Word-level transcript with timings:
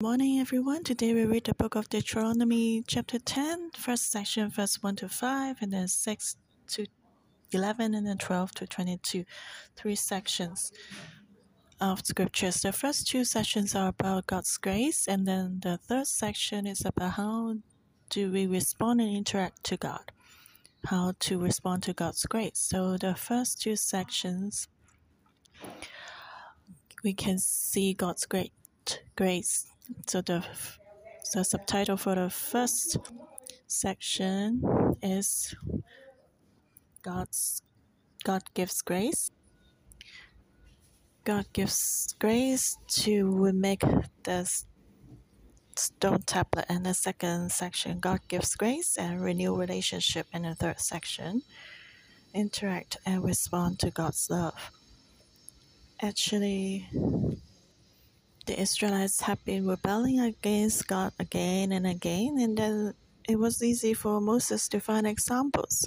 Morning, 0.00 0.38
everyone. 0.38 0.84
Today 0.84 1.12
we 1.12 1.24
read 1.24 1.42
the 1.42 1.54
book 1.54 1.74
of 1.74 1.88
Deuteronomy, 1.88 2.84
chapter 2.86 3.18
10, 3.18 3.72
first 3.76 4.12
section, 4.12 4.48
verse 4.48 4.80
1 4.80 4.94
to 4.94 5.08
5, 5.08 5.56
and 5.60 5.72
then 5.72 5.88
6 5.88 6.36
to 6.68 6.86
11, 7.50 7.96
and 7.96 8.06
then 8.06 8.16
12 8.16 8.52
to 8.52 8.66
22. 8.68 9.24
Three 9.74 9.96
sections 9.96 10.70
of 11.80 12.06
scriptures. 12.06 12.62
The 12.62 12.70
first 12.70 13.08
two 13.08 13.24
sections 13.24 13.74
are 13.74 13.88
about 13.88 14.28
God's 14.28 14.56
grace, 14.56 15.08
and 15.08 15.26
then 15.26 15.58
the 15.64 15.78
third 15.78 16.06
section 16.06 16.64
is 16.64 16.84
about 16.84 17.14
how 17.14 17.56
do 18.08 18.30
we 18.30 18.46
respond 18.46 19.00
and 19.00 19.10
interact 19.10 19.64
to 19.64 19.76
God, 19.76 20.12
how 20.86 21.14
to 21.18 21.40
respond 21.40 21.82
to 21.82 21.92
God's 21.92 22.24
grace. 22.24 22.60
So 22.60 22.96
the 22.98 23.16
first 23.16 23.60
two 23.60 23.74
sections, 23.74 24.68
we 27.02 27.14
can 27.14 27.40
see 27.40 27.94
God's 27.94 28.26
great 28.26 28.52
grace 29.16 29.66
so 30.06 30.20
the 30.20 30.44
the 31.34 31.44
subtitle 31.44 31.96
for 31.96 32.14
the 32.14 32.30
first 32.30 32.96
section 33.66 34.62
is 35.02 35.54
God's 37.02 37.62
God 38.24 38.42
gives 38.54 38.82
grace. 38.82 39.30
God 41.24 41.46
gives 41.52 42.14
grace 42.18 42.78
to 43.04 43.52
make 43.52 43.82
the 44.24 44.50
stone 45.76 46.22
tablet 46.22 46.64
and 46.68 46.86
the 46.86 46.94
second 46.94 47.52
section 47.52 48.00
God 48.00 48.20
gives 48.28 48.56
grace 48.56 48.96
and 48.96 49.22
renew 49.22 49.54
relationship 49.54 50.26
in 50.32 50.42
the 50.42 50.54
third 50.54 50.80
section 50.80 51.42
interact 52.34 52.96
and 53.06 53.24
respond 53.24 53.78
to 53.80 53.90
God's 53.90 54.28
love. 54.30 54.70
Actually 56.00 56.88
the 58.48 58.58
Israelites 58.58 59.20
have 59.20 59.44
been 59.44 59.66
rebelling 59.66 60.20
against 60.20 60.88
God 60.88 61.12
again 61.20 61.70
and 61.70 61.86
again, 61.86 62.38
and 62.40 62.56
then 62.56 62.94
it 63.28 63.38
was 63.38 63.62
easy 63.62 63.92
for 63.92 64.22
Moses 64.22 64.68
to 64.70 64.80
find 64.80 65.06
examples 65.06 65.86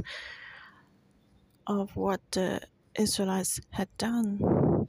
of 1.66 1.96
what 1.96 2.22
the 2.32 2.62
Israelites 3.00 3.60
had 3.72 3.90
done 3.98 4.88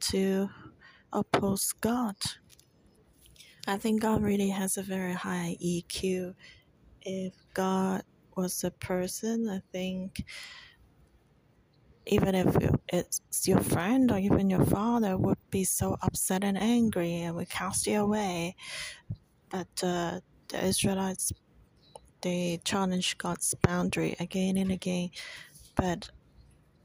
to 0.00 0.50
oppose 1.12 1.72
God. 1.80 2.16
I 3.68 3.76
think 3.76 4.02
God 4.02 4.20
really 4.20 4.48
has 4.50 4.76
a 4.76 4.82
very 4.82 5.14
high 5.14 5.56
EQ. 5.64 6.34
If 7.02 7.34
God 7.54 8.02
was 8.36 8.64
a 8.64 8.72
person, 8.72 9.48
I 9.48 9.60
think 9.70 10.24
even 12.06 12.34
if 12.34 12.56
it's 12.88 13.48
your 13.48 13.60
friend 13.60 14.10
or 14.10 14.18
even 14.18 14.50
your 14.50 14.64
father 14.66 15.16
would 15.16 15.38
be 15.50 15.64
so 15.64 15.96
upset 16.02 16.44
and 16.44 16.58
angry 16.58 17.22
and 17.22 17.34
would 17.36 17.48
cast 17.48 17.86
you 17.86 18.00
away. 18.00 18.56
But 19.50 19.68
uh, 19.82 20.20
the 20.48 20.64
Israelites, 20.64 21.32
they 22.20 22.60
challenged 22.64 23.18
God's 23.18 23.54
boundary 23.62 24.16
again 24.20 24.56
and 24.56 24.70
again. 24.70 25.10
But 25.76 26.10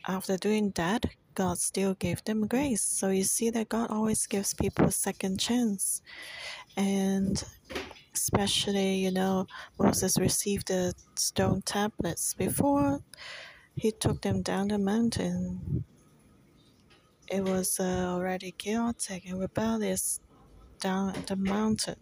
after 0.07 0.37
doing 0.37 0.71
that, 0.75 1.05
God 1.35 1.57
still 1.57 1.93
gave 1.95 2.23
them 2.23 2.47
grace. 2.47 2.81
So 2.81 3.09
you 3.09 3.23
see 3.23 3.49
that 3.51 3.69
God 3.69 3.91
always 3.91 4.25
gives 4.27 4.53
people 4.53 4.85
a 4.85 4.91
second 4.91 5.39
chance. 5.39 6.01
And 6.75 7.43
especially, 8.13 8.95
you 8.95 9.11
know, 9.11 9.47
Moses 9.79 10.17
received 10.17 10.67
the 10.67 10.93
stone 11.15 11.61
tablets 11.61 12.33
before 12.33 12.99
he 13.79 13.91
took 13.91 14.21
them 14.21 14.41
down 14.41 14.67
the 14.67 14.77
mountain. 14.77 15.85
It 17.29 17.43
was 17.43 17.79
uh, 17.79 18.09
already 18.13 18.51
chaotic 18.51 19.23
and 19.25 19.39
rebellious 19.39 20.19
down 20.81 21.13
the 21.27 21.37
mountain. 21.37 21.95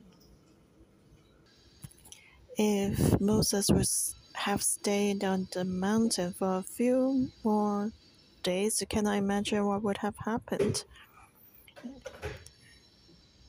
If 2.58 3.22
Moses 3.22 3.70
would 3.70 3.88
have 4.34 4.64
stayed 4.64 5.24
on 5.24 5.48
the 5.54 5.66
mountain 5.66 6.34
for 6.34 6.58
a 6.58 6.64
few 6.64 7.30
more 7.44 7.92
days, 8.42 8.82
you 8.82 8.88
cannot 8.88 9.18
imagine 9.18 9.64
what 9.64 9.84
would 9.84 9.98
have 9.98 10.16
happened. 10.26 10.84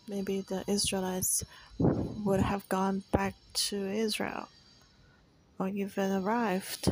Maybe 0.07 0.43
the 0.43 0.65
Israelites 0.67 1.45
would 1.79 2.41
have 2.41 2.69
gone 2.69 3.05
back 3.11 3.35
to 3.69 3.77
Israel 3.77 4.49
or 5.59 5.69
even 5.69 6.13
arrived 6.13 6.91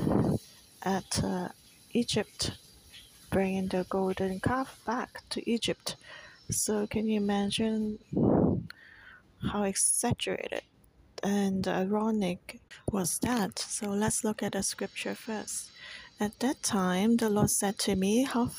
at 0.83 1.23
uh, 1.23 1.49
Egypt, 1.93 2.53
bringing 3.31 3.69
the 3.69 3.87
golden 3.89 4.41
calf 4.41 4.81
back 4.87 5.23
to 5.31 5.51
Egypt. 5.51 5.97
So, 6.51 6.87
can 6.87 7.09
you 7.09 7.17
imagine 7.17 7.99
how 9.51 9.65
exaggerated 9.65 10.63
and 11.23 11.67
ironic 11.67 12.61
was 12.93 13.19
that? 13.21 13.59
So, 13.59 13.91
let's 13.91 14.25
look 14.25 14.43
at 14.43 14.53
the 14.53 14.63
scripture 14.63 15.15
first. 15.15 15.71
At 16.21 16.39
that 16.41 16.63
time, 16.63 17.17
the 17.17 17.29
Lord 17.29 17.51
said 17.51 17.79
to 17.81 17.97
me, 17.97 18.25
How 18.25 18.51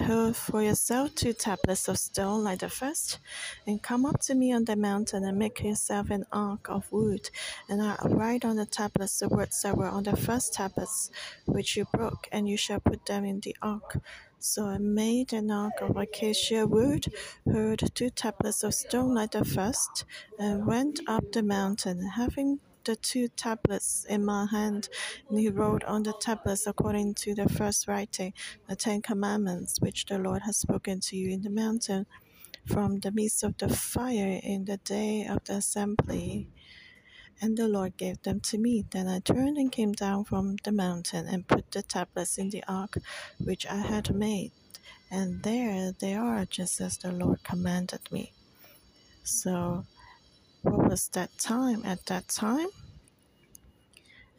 Hold 0.00 0.36
for 0.36 0.62
yourself 0.62 1.14
two 1.16 1.32
tablets 1.32 1.88
of 1.88 1.98
stone 1.98 2.44
like 2.44 2.60
the 2.60 2.68
first, 2.68 3.18
and 3.66 3.82
come 3.82 4.06
up 4.06 4.20
to 4.20 4.34
me 4.34 4.52
on 4.52 4.64
the 4.64 4.76
mountain 4.76 5.24
and 5.24 5.36
make 5.36 5.62
yourself 5.62 6.10
an 6.10 6.24
ark 6.30 6.68
of 6.68 6.90
wood. 6.92 7.28
And 7.68 7.82
I 7.82 7.96
will 8.02 8.14
write 8.14 8.44
on 8.44 8.56
the 8.56 8.64
tablets 8.64 9.18
the 9.18 9.28
words 9.28 9.60
that 9.62 9.76
were 9.76 9.88
on 9.88 10.04
the 10.04 10.16
first 10.16 10.54
tablets, 10.54 11.10
which 11.46 11.76
you 11.76 11.84
broke, 11.92 12.28
and 12.30 12.48
you 12.48 12.56
shall 12.56 12.78
put 12.78 13.06
them 13.06 13.24
in 13.24 13.40
the 13.40 13.56
ark. 13.60 13.98
So 14.38 14.66
I 14.66 14.78
made 14.78 15.32
an 15.32 15.50
ark 15.50 15.74
of 15.80 15.96
acacia 15.96 16.64
wood, 16.64 17.12
heard 17.44 17.82
two 17.94 18.10
tablets 18.10 18.62
of 18.62 18.74
stone 18.74 19.14
like 19.14 19.32
the 19.32 19.44
first, 19.44 20.04
and 20.38 20.64
went 20.64 21.00
up 21.08 21.32
the 21.32 21.42
mountain, 21.42 22.06
having 22.06 22.60
the 22.84 22.96
two 22.96 23.28
tablets 23.28 24.04
in 24.08 24.24
my 24.24 24.46
hand, 24.46 24.88
and 25.28 25.38
he 25.38 25.48
wrote 25.48 25.84
on 25.84 26.02
the 26.02 26.14
tablets 26.20 26.66
according 26.66 27.14
to 27.14 27.34
the 27.34 27.48
first 27.48 27.88
writing, 27.88 28.32
the 28.68 28.76
Ten 28.76 29.02
Commandments, 29.02 29.80
which 29.80 30.06
the 30.06 30.18
Lord 30.18 30.42
has 30.42 30.56
spoken 30.56 31.00
to 31.00 31.16
you 31.16 31.30
in 31.30 31.42
the 31.42 31.50
mountain 31.50 32.06
from 32.66 33.00
the 33.00 33.10
midst 33.10 33.42
of 33.42 33.56
the 33.58 33.68
fire 33.68 34.40
in 34.42 34.64
the 34.64 34.76
day 34.78 35.26
of 35.26 35.44
the 35.44 35.54
assembly. 35.54 36.48
And 37.40 37.56
the 37.56 37.68
Lord 37.68 37.96
gave 37.96 38.22
them 38.22 38.40
to 38.40 38.58
me. 38.58 38.84
Then 38.90 39.06
I 39.06 39.20
turned 39.20 39.58
and 39.58 39.70
came 39.70 39.92
down 39.92 40.24
from 40.24 40.56
the 40.64 40.72
mountain 40.72 41.26
and 41.26 41.46
put 41.46 41.70
the 41.70 41.82
tablets 41.82 42.36
in 42.36 42.50
the 42.50 42.64
ark 42.66 42.98
which 43.38 43.64
I 43.66 43.76
had 43.76 44.14
made. 44.14 44.52
And 45.10 45.42
there 45.42 45.92
they 45.92 46.14
are, 46.14 46.44
just 46.44 46.80
as 46.80 46.98
the 46.98 47.12
Lord 47.12 47.42
commanded 47.44 48.10
me. 48.10 48.32
So 49.22 49.84
what 50.70 50.90
was 50.90 51.08
that 51.08 51.36
time? 51.38 51.82
At 51.84 52.06
that 52.06 52.28
time, 52.28 52.68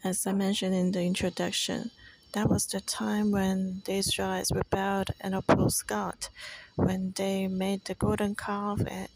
as 0.03 0.25
I 0.28 0.34
mentioned 0.34 0.75
in 0.75 0.91
the 0.91 1.01
introduction, 1.01 1.91
that 2.34 2.50
was 2.50 2.67
the 2.67 2.81
time 2.81 3.31
when 3.31 3.81
the 3.85 3.94
Israelites 3.94 4.51
rebelled 4.51 5.09
and 5.22 5.34
opposed 5.34 5.88
God, 5.88 6.28
when 6.75 7.13
they 7.16 7.47
made 7.47 7.85
the 7.85 7.95
golden 7.95 8.35
calf 8.35 8.79
and, 8.88 9.09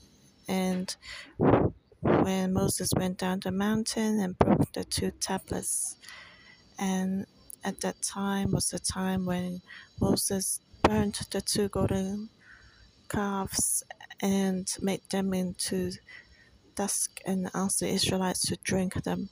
and 0.48 0.96
when 2.02 2.54
Moses 2.54 2.92
went 2.96 3.20
down 3.20 3.40
the 3.42 3.52
mountain 3.52 4.20
and 4.20 4.38
broke 4.40 4.72
the 4.74 4.84
two 4.84 5.12
tablets. 5.12 5.98
And 6.80 7.28
at 7.64 7.82
that 7.82 8.02
time 8.02 8.52
was 8.52 8.72
the 8.72 8.80
time 8.80 9.26
when 9.26 9.62
Moses 10.02 10.60
burned 10.82 11.20
the 11.30 11.42
two 11.42 11.70
golden 11.70 12.30
calves 13.10 13.84
and 14.20 14.68
made 14.82 15.02
them 15.12 15.34
into 15.34 15.92
dusk 16.76 17.20
and 17.26 17.50
asked 17.54 17.80
the 17.80 17.88
Israelites 17.88 18.42
to 18.48 18.58
drink 18.64 19.04
them. 19.04 19.30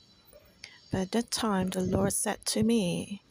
But 0.92 1.02
at 1.02 1.12
that 1.12 1.32
time, 1.32 1.70
the 1.70 1.82
Lord 1.82 2.14
said 2.14 2.46
to 2.48 2.64
me, 2.64 3.22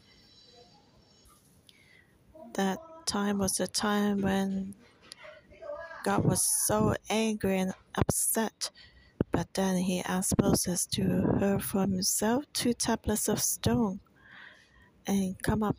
that 2.54 2.78
time 3.06 3.38
was 3.38 3.56
the 3.56 3.66
time 3.66 4.22
when 4.22 4.74
God 6.04 6.24
was 6.24 6.42
so 6.42 6.94
angry 7.08 7.58
and 7.58 7.74
upset. 7.94 8.70
But 9.32 9.52
then 9.54 9.76
he 9.76 10.00
asked 10.00 10.40
Moses 10.40 10.86
to 10.86 11.02
hurl 11.02 11.58
for 11.60 11.82
himself 11.82 12.44
two 12.52 12.72
tablets 12.72 13.28
of 13.28 13.40
stone 13.40 14.00
and 15.06 15.40
come 15.42 15.62
up 15.62 15.76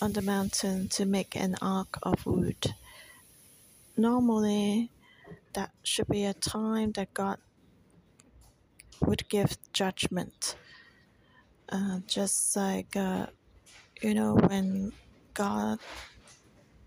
on 0.00 0.12
the 0.12 0.22
mountain 0.22 0.88
to 0.88 1.04
make 1.04 1.36
an 1.36 1.56
ark 1.60 1.98
of 2.02 2.24
wood. 2.26 2.74
Normally, 3.96 4.90
that 5.52 5.70
should 5.82 6.08
be 6.08 6.24
a 6.24 6.34
time 6.34 6.92
that 6.92 7.12
God 7.12 7.38
would 9.00 9.28
give 9.28 9.56
judgment. 9.72 10.56
Uh, 11.68 12.00
just 12.06 12.54
like, 12.56 12.94
uh, 12.96 13.26
you 14.02 14.14
know, 14.14 14.34
when 14.34 14.92
God 15.34 15.78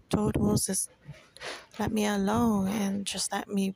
told 0.10 0.40
Moses, 0.40 0.90
let 1.80 1.92
me 1.92 2.06
alone 2.06 2.68
and 2.68 3.06
just 3.06 3.32
let 3.32 3.48
me 3.48 3.74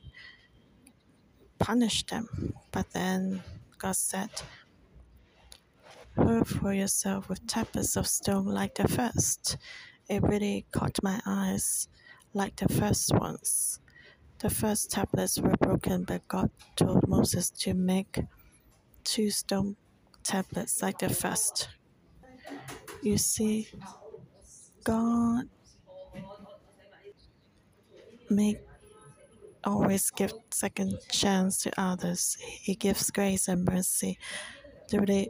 punish 1.58 2.06
them. 2.06 2.54
But 2.72 2.92
then 2.92 3.44
God 3.78 3.96
said, 3.96 4.30
Hurl 6.16 6.44
for 6.44 6.74
yourself 6.74 7.30
with 7.30 7.48
tablets 7.48 7.96
of 7.96 8.08
stone 8.08 8.46
like 8.46 8.76
the 8.76 8.88
first. 8.88 9.58
It 10.10 10.22
really 10.24 10.66
caught 10.72 10.98
my 11.02 11.22
eyes 11.26 11.88
like 12.34 12.56
the 12.58 12.68
first 12.74 13.14
ones. 13.14 13.80
The 14.39 14.50
first 14.50 14.91
tablets 14.91 15.39
were 15.39 15.56
broken, 15.59 16.03
but 16.03 16.27
God 16.27 16.50
told 16.75 17.07
Moses 17.07 17.50
to 17.50 17.74
make 17.74 18.19
two 19.03 19.30
stone 19.30 19.75
tablets 20.24 20.81
like 20.81 21.00
the 21.00 21.09
first. 21.09 21.69
You 23.01 23.18
see, 23.18 23.68
God 24.83 25.45
make 28.30 28.59
always 29.63 30.09
give 30.12 30.33
second 30.51 30.97
chance 31.12 31.62
to 31.63 31.71
others. 31.80 32.38
He 32.39 32.75
gives 32.75 33.12
grace 33.12 33.47
and 33.47 33.65
mercy. 33.65 34.18
The, 34.89 35.27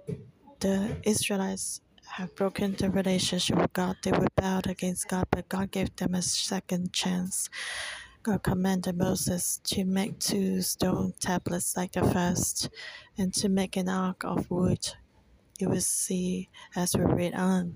the 0.60 0.96
Israelites 1.04 1.82
have 2.14 2.36
broken 2.36 2.76
the 2.76 2.90
relationship 2.90 3.58
with 3.58 3.74
God. 3.74 3.98
They 4.04 4.12
rebelled 4.12 4.68
against 4.68 5.08
God, 5.08 5.26
but 5.32 5.50
God 5.50 5.72
gave 5.72 5.96
them 5.96 6.14
a 6.16 6.22
second 6.22 6.94
chance. 6.94 7.50
God 8.30 8.44
commanded 8.44 8.96
Moses 8.96 9.60
to 9.64 9.84
make 9.84 10.20
two 10.20 10.62
stone 10.62 11.14
tablets 11.20 11.76
like 11.76 11.94
the 11.94 12.04
first, 12.04 12.70
and 13.18 13.34
to 13.34 13.50
make 13.50 13.76
an 13.76 13.90
ark 13.90 14.24
of 14.24 14.52
wood. 14.52 14.88
You 15.58 15.70
will 15.70 15.82
see 15.82 16.50
as 16.76 16.96
we 16.96 17.06
read 17.06 17.34
on. 17.34 17.74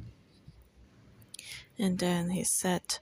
And 1.80 1.98
then 1.98 2.30
he 2.30 2.44
said, 2.44 3.00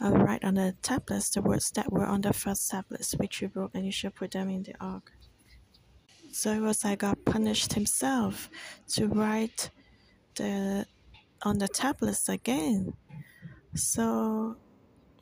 I'll 0.00 0.12
write 0.12 0.42
on 0.42 0.54
the 0.54 0.74
tablets 0.80 1.28
the 1.28 1.42
words 1.42 1.70
that 1.72 1.92
were 1.92 2.06
on 2.06 2.22
the 2.22 2.32
first 2.32 2.70
tablets, 2.70 3.12
which 3.12 3.42
you 3.42 3.48
broke, 3.48 3.74
and 3.74 3.84
you 3.84 3.92
shall 3.92 4.10
put 4.10 4.30
them 4.30 4.48
in 4.48 4.62
the 4.62 4.74
ark. 4.80 5.12
So 6.32 6.50
it 6.50 6.60
was 6.60 6.82
like 6.82 7.00
God 7.00 7.22
punished 7.26 7.74
himself 7.74 8.48
to 8.94 9.06
write 9.06 9.68
the 10.34 10.86
on 11.42 11.58
the 11.58 11.68
tablets 11.68 12.30
again. 12.30 12.94
So 13.74 14.56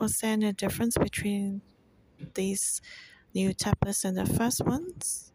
was 0.00 0.19
there 0.19 0.32
any 0.32 0.52
difference 0.52 0.97
between 0.97 1.61
these 2.35 2.81
new 3.35 3.52
tablets 3.52 4.05
and 4.05 4.17
the 4.17 4.26
first 4.26 4.64
ones? 4.64 5.32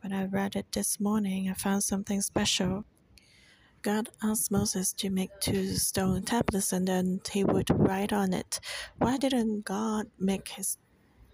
When 0.00 0.12
I 0.14 0.24
read 0.24 0.56
it 0.56 0.72
this 0.72 0.98
morning, 0.98 1.50
I 1.50 1.52
found 1.52 1.84
something 1.84 2.22
special. 2.22 2.84
God 3.82 4.08
asked 4.22 4.50
Moses 4.50 4.92
to 4.94 5.10
make 5.10 5.30
two 5.40 5.74
stone 5.74 6.22
tablets 6.22 6.72
and 6.72 6.88
then 6.88 7.20
he 7.30 7.44
would 7.44 7.70
write 7.70 8.12
on 8.12 8.32
it. 8.32 8.60
Why 8.96 9.18
didn't 9.18 9.64
God 9.64 10.06
make 10.18 10.48
his 10.48 10.78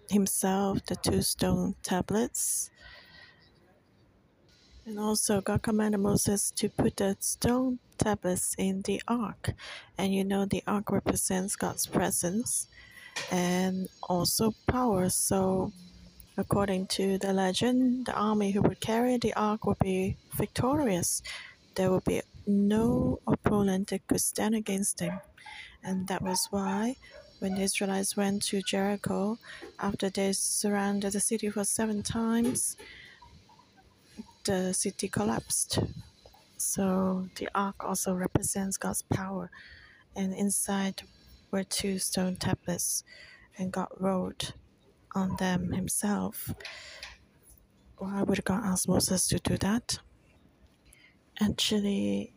himself 0.09 0.85
the 0.85 0.95
two 0.97 1.21
stone 1.21 1.75
tablets? 1.81 2.69
And 4.87 4.99
also, 4.99 5.41
God 5.41 5.63
commanded 5.63 5.97
Moses 5.97 6.51
to 6.51 6.69
put 6.69 6.97
the 6.97 7.17
stone 7.19 7.79
tablets 7.97 8.53
in 8.59 8.83
the 8.83 9.01
ark. 9.07 9.53
And 9.97 10.13
you 10.13 10.23
know, 10.23 10.45
the 10.45 10.63
ark 10.67 10.91
represents 10.91 11.55
God's 11.55 11.87
presence 11.87 12.67
and 13.31 13.89
also 14.03 14.53
power. 14.67 15.09
So, 15.09 15.71
according 16.37 16.85
to 16.97 17.17
the 17.17 17.33
legend, 17.33 18.05
the 18.05 18.13
army 18.13 18.51
who 18.51 18.61
would 18.61 18.79
carry 18.79 19.17
the 19.17 19.33
ark 19.33 19.65
would 19.65 19.79
be 19.79 20.17
victorious. 20.35 21.23
There 21.73 21.91
would 21.91 22.03
be 22.03 22.21
no 22.45 23.19
opponent 23.25 23.89
that 23.89 24.07
could 24.07 24.21
stand 24.21 24.53
against 24.53 24.99
him. 24.99 25.19
And 25.83 26.07
that 26.09 26.21
was 26.21 26.47
why 26.51 26.97
when 27.39 27.55
the 27.55 27.61
Israelites 27.63 28.15
went 28.15 28.43
to 28.43 28.61
Jericho, 28.61 29.39
after 29.79 30.11
they 30.11 30.31
surrounded 30.33 31.13
the 31.13 31.19
city 31.19 31.49
for 31.49 31.63
seven 31.63 32.03
times, 32.03 32.77
the 34.45 34.73
city 34.73 35.07
collapsed. 35.07 35.79
So 36.57 37.27
the 37.35 37.49
ark 37.53 37.83
also 37.83 38.13
represents 38.13 38.77
God's 38.77 39.01
power. 39.01 39.49
And 40.15 40.33
inside 40.33 41.03
were 41.51 41.63
two 41.63 41.99
stone 41.99 42.37
tablets, 42.37 43.03
and 43.57 43.71
God 43.71 43.89
wrote 43.99 44.53
on 45.13 45.35
them 45.37 45.73
himself. 45.73 46.53
Why 47.97 48.23
would 48.23 48.43
God 48.45 48.63
ask 48.63 48.87
Moses 48.87 49.27
to 49.27 49.39
do 49.39 49.57
that? 49.57 49.99
Actually, 51.41 52.33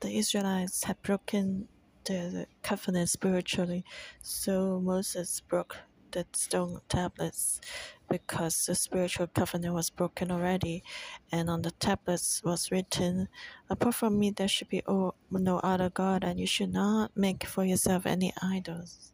the 0.00 0.16
Israelites 0.16 0.84
had 0.84 1.00
broken 1.02 1.68
the 2.04 2.46
covenant 2.62 3.08
spiritually, 3.08 3.84
so 4.22 4.80
Moses 4.80 5.40
broke 5.40 5.76
the 6.16 6.26
stone 6.32 6.80
tablets 6.88 7.60
because 8.08 8.64
the 8.66 8.74
spiritual 8.74 9.26
covenant 9.26 9.74
was 9.74 9.90
broken 9.90 10.30
already, 10.30 10.82
and 11.30 11.50
on 11.50 11.60
the 11.62 11.72
tablets 11.72 12.42
was 12.42 12.70
written, 12.70 13.28
Apart 13.68 13.94
from 13.94 14.18
me, 14.18 14.30
there 14.30 14.48
should 14.48 14.70
be 14.70 14.82
no 15.30 15.58
other 15.58 15.90
God, 15.90 16.24
and 16.24 16.40
you 16.40 16.46
should 16.46 16.72
not 16.72 17.14
make 17.14 17.44
for 17.44 17.64
yourself 17.64 18.06
any 18.06 18.32
idols. 18.42 19.12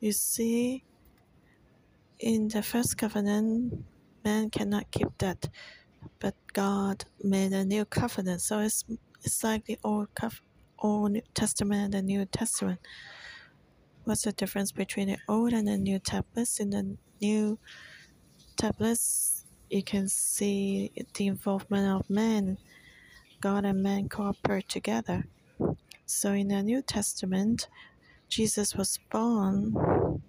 You 0.00 0.12
see, 0.12 0.84
in 2.18 2.48
the 2.48 2.62
first 2.62 2.98
covenant, 2.98 3.84
man 4.24 4.50
cannot 4.50 4.90
keep 4.90 5.16
that, 5.18 5.48
but 6.18 6.34
God 6.52 7.04
made 7.22 7.52
a 7.52 7.64
new 7.64 7.84
covenant, 7.84 8.40
so 8.40 8.58
it's 8.58 8.84
it's 9.22 9.44
like 9.44 9.66
the 9.66 9.78
Old, 9.84 10.08
Old 10.78 11.18
Testament 11.34 11.82
and 11.84 11.94
the 11.94 12.02
New 12.02 12.24
Testament. 12.24 12.80
What's 14.08 14.22
the 14.22 14.32
difference 14.32 14.72
between 14.72 15.08
the 15.08 15.18
Old 15.28 15.52
and 15.52 15.68
the 15.68 15.76
New 15.76 15.98
tablets? 15.98 16.60
In 16.60 16.70
the 16.70 16.96
New 17.20 17.58
tablets, 18.56 19.44
you 19.68 19.82
can 19.82 20.08
see 20.08 20.90
the 21.12 21.26
involvement 21.26 21.86
of 22.00 22.08
man. 22.08 22.56
God 23.42 23.66
and 23.66 23.82
man 23.82 24.08
cooperate 24.08 24.66
together. 24.66 25.26
So 26.06 26.32
in 26.32 26.48
the 26.48 26.62
New 26.62 26.80
Testament, 26.80 27.68
Jesus 28.30 28.74
was 28.74 28.98
born 29.10 30.22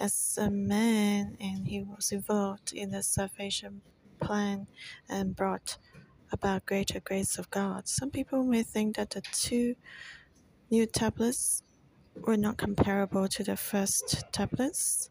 as 0.00 0.36
a 0.42 0.50
man 0.50 1.36
and 1.40 1.68
he 1.68 1.82
was 1.82 2.10
involved 2.10 2.72
in 2.72 2.90
the 2.90 3.04
salvation 3.04 3.82
plan 4.20 4.66
and 5.08 5.36
brought 5.36 5.78
about 6.32 6.66
greater 6.66 6.98
grace 6.98 7.38
of 7.38 7.52
God. 7.52 7.86
Some 7.86 8.10
people 8.10 8.42
may 8.42 8.64
think 8.64 8.96
that 8.96 9.10
the 9.10 9.22
two 9.32 9.76
new 10.72 10.86
tablets 10.86 11.62
were 12.16 12.36
not 12.36 12.56
comparable 12.56 13.28
to 13.28 13.44
the 13.44 13.56
first 13.56 14.24
tablets 14.32 15.10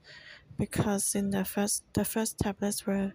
because 0.58 1.16
in 1.16 1.30
the 1.32 1.46
first 1.46 1.84
the 1.94 2.06
first 2.06 2.38
tablets 2.40 2.86
were 2.86 3.14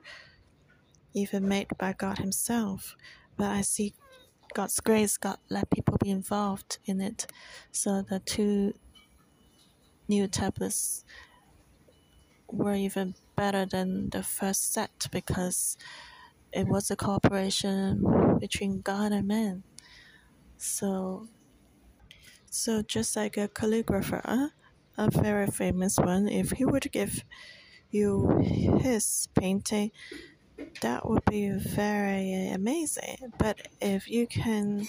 even 1.14 1.48
made 1.48 1.68
by 1.78 1.92
God 1.92 2.18
himself. 2.18 2.96
But 3.36 3.48
I 3.48 3.62
see 3.62 3.94
God's 4.54 4.80
grace 4.80 5.16
God 5.16 5.38
let 5.48 5.70
people 5.70 5.96
be 6.02 6.10
involved 6.10 6.78
in 6.84 7.00
it. 7.00 7.26
So 7.72 8.02
the 8.02 8.20
two 8.20 8.74
new 10.08 10.26
tablets 10.28 11.04
were 12.48 12.74
even 12.74 13.14
better 13.36 13.64
than 13.64 14.10
the 14.10 14.22
first 14.22 14.72
set 14.72 15.08
because 15.10 15.76
it 16.52 16.66
was 16.66 16.90
a 16.90 16.96
cooperation 16.96 18.02
between 18.40 18.80
God 18.80 19.12
and 19.12 19.28
man. 19.28 19.62
So, 20.56 21.28
so 22.50 22.82
just 22.82 23.16
like 23.16 23.36
a 23.36 23.48
calligrapher, 23.48 24.50
a 24.98 25.10
very 25.10 25.46
famous 25.46 25.96
one, 25.96 26.28
if 26.28 26.50
he 26.52 26.64
would 26.64 26.90
give 26.92 27.24
you 27.90 28.38
his 28.80 29.28
painting, 29.34 29.92
that 30.82 31.08
would 31.08 31.24
be 31.26 31.50
very 31.50 32.48
amazing. 32.48 33.32
But 33.38 33.68
if 33.80 34.08
you 34.08 34.26
can 34.26 34.88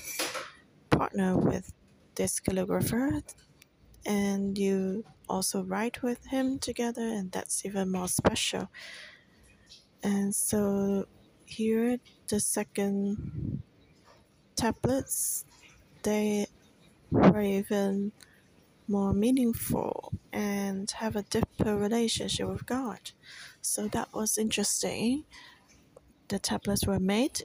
partner 0.90 1.38
with 1.38 1.74
this 2.16 2.40
calligrapher 2.40 3.24
and 4.06 4.58
you 4.58 5.06
also 5.30 5.64
write 5.64 6.04
with 6.04 6.26
him 6.28 6.60
together, 6.60 7.02
and 7.04 7.32
that's 7.32 7.66
even 7.66 7.92
more 7.92 8.08
special. 8.08 8.70
And 10.04 10.34
so 10.36 11.08
here 11.46 12.00
the 12.28 12.40
second 12.40 13.64
tablets 14.56 15.46
they 16.04 16.48
were 17.12 17.42
even 17.42 18.12
more 18.88 19.14
meaningful 19.14 20.14
and 20.34 20.90
have 20.92 21.16
a 21.16 21.24
deeper 21.24 21.76
relationship 21.78 22.48
with 22.48 22.66
God. 22.66 23.12
So 23.62 23.88
that 23.90 24.14
was 24.14 24.38
interesting. 24.38 25.26
The 26.28 26.40
tablets 26.40 26.88
were 26.88 27.00
made 27.00 27.44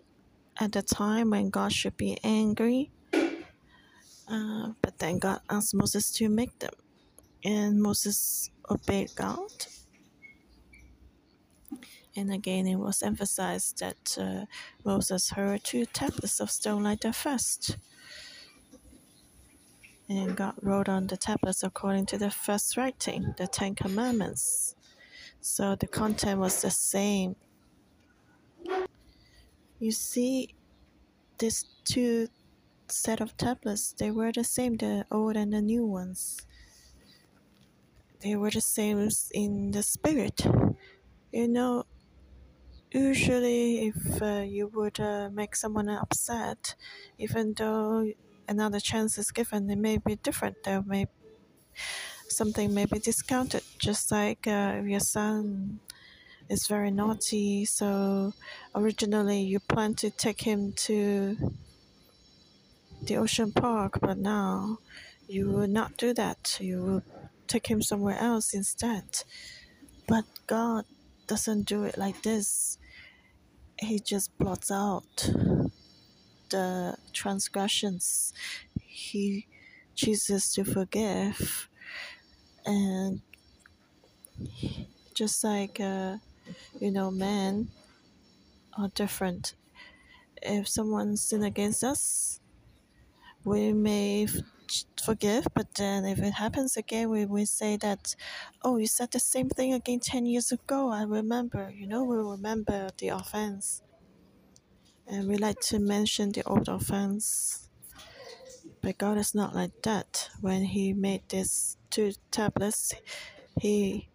at 0.59 0.73
the 0.73 0.83
time 0.83 1.31
when 1.31 1.51
God 1.51 1.73
should 1.73 1.97
be 1.97 2.19
angry, 2.25 2.91
uh, 4.29 4.73
but 4.83 4.99
then 4.99 5.19
God 5.19 5.41
asked 5.51 5.75
Moses 5.75 6.11
to 6.13 6.29
make 6.29 6.59
them, 6.59 6.75
and 7.45 7.83
Moses 7.83 8.51
obeyed 8.71 9.11
God 9.15 9.51
and 12.17 12.33
again, 12.33 12.67
it 12.67 12.77
was 12.77 13.03
emphasized 13.03 13.81
that 13.81 14.17
uh, 14.19 14.47
Moses 14.85 15.31
heard 15.31 15.63
two 15.63 15.85
tablets 15.85 16.41
of 16.41 16.51
stone 16.51 16.83
like 16.83 17.01
the 17.01 17.13
first. 17.13 17.77
And 20.09 20.37
God 20.37 20.55
wrote 20.63 20.89
on 20.89 21.09
the 21.09 21.17
tablets 21.17 21.63
according 21.63 22.07
to 22.07 22.19
the 22.19 22.31
first 22.31 22.77
writing, 22.77 23.35
the 23.39 23.47
Ten 23.47 23.75
Commandments. 23.75 24.77
So 25.41 25.77
the 25.77 25.87
content 25.89 26.41
was 26.41 26.63
the 26.63 26.71
same. 26.71 27.37
You 29.79 29.93
see, 29.93 30.55
these 31.39 31.65
two 31.85 32.29
set 32.89 33.21
of 33.21 33.37
tablets, 33.37 33.93
they 33.93 34.11
were 34.11 34.33
the 34.33 34.45
same, 34.45 34.77
the 34.77 35.07
old 35.11 35.37
and 35.37 35.53
the 35.53 35.63
new 35.63 35.85
ones. 35.87 36.41
they 38.21 38.37
were 38.37 38.51
the 38.51 38.61
same 38.61 39.09
in 39.35 39.71
the 39.73 39.83
spirit. 39.83 40.47
You 41.33 41.49
know, 41.49 41.85
usually 42.91 43.89
if 43.89 44.23
uh, 44.23 44.43
you 44.47 44.69
would 44.75 45.01
uh, 45.01 45.31
make 45.33 45.55
someone 45.57 45.89
upset, 45.89 46.75
even 47.19 47.55
though 47.55 48.11
another 48.49 48.81
chance 48.81 49.19
is 49.19 49.31
given, 49.31 49.71
it 49.71 49.79
may 49.79 49.99
be 49.99 50.17
different. 50.17 50.65
There 50.65 50.83
may 50.83 51.07
something 52.29 52.75
may 52.75 52.87
be 52.87 52.99
discounted, 52.99 53.63
just 53.79 54.11
like 54.11 54.47
uh, 54.47 54.81
your 54.85 55.01
son 55.01 55.81
is 56.49 56.67
very 56.67 56.91
naughty. 56.91 57.65
So 57.65 58.33
originally 58.75 59.41
you 59.41 59.61
plan 59.61 59.95
to 59.97 60.11
take 60.11 60.43
him 60.43 60.73
to 60.87 61.37
the 63.03 63.17
ocean 63.17 63.53
park, 63.53 63.99
but 64.01 64.19
now 64.19 64.79
you 65.29 65.49
will 65.49 65.69
not 65.69 65.97
do 65.97 66.15
that. 66.15 66.59
You 66.61 66.83
will 66.83 67.03
take 67.47 67.67
him 67.69 67.83
somewhere 67.83 68.19
else 68.19 68.55
instead. 68.55 69.23
But 70.09 70.25
God 70.47 70.85
doesn't 71.27 71.67
do 71.67 71.85
it 71.85 71.99
like 71.99 72.23
this. 72.23 72.79
He 73.79 73.99
just 73.99 74.37
blots 74.39 74.71
out 74.71 75.31
the 76.51 76.97
transgressions. 77.13 78.33
He 78.81 79.47
chooses 79.95 80.53
to 80.55 80.65
forgive. 80.65 81.69
And 82.65 83.21
just 85.15 85.43
like, 85.45 85.81
uh, 85.81 86.17
you 86.81 86.91
know, 86.91 87.11
men 87.11 87.69
are 88.77 88.89
different. 88.89 89.55
If 90.43 90.69
someone 90.69 91.17
sin 91.17 91.43
against 91.43 91.83
us, 91.83 92.41
we 93.45 93.73
may 93.73 94.27
forgive, 95.03 95.47
but 95.55 95.75
then 95.75 96.05
if 96.05 96.19
it 96.19 96.33
happens 96.35 96.77
again, 96.77 97.11
we 97.11 97.25
will 97.25 97.47
say 97.47 97.77
that, 97.79 98.15
oh, 98.63 98.77
you 98.77 98.87
said 98.87 99.11
the 99.13 99.21
same 99.21 99.49
thing 99.49 99.73
again 99.73 100.01
10 100.01 100.27
years 100.27 100.53
ago. 100.53 100.91
I 100.91 101.03
remember, 101.05 101.73
you 101.75 101.87
know, 101.87 102.05
we 102.05 102.17
remember 102.17 102.91
the 102.99 103.09
offense. 103.09 103.83
And 105.09 105.29
we 105.29 105.37
like 105.37 105.61
to 105.61 105.79
mention 105.79 106.33
the 106.33 106.43
old 106.45 106.69
offense. 106.69 107.69
But 108.81 108.99
God 108.99 109.19
is 109.19 109.35
not 109.35 109.55
like 109.55 109.83
that. 109.83 110.29
When 110.41 110.65
He 110.65 110.93
made 110.93 111.23
these 111.29 111.77
two 111.91 112.13
tablets, 112.31 112.95
He 113.61 114.09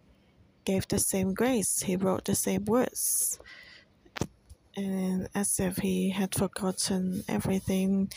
gave 0.64 0.86
the 0.88 0.98
same 0.98 1.34
grace, 1.34 1.82
He 1.82 1.96
wrote 1.96 2.24
the 2.24 2.34
same 2.34 2.64
words. 2.64 3.40
And 4.76 5.28
as 5.34 5.60
if 5.60 5.78
He 5.78 6.10
had 6.10 6.34
forgotten 6.34 7.24
everything 7.28 8.10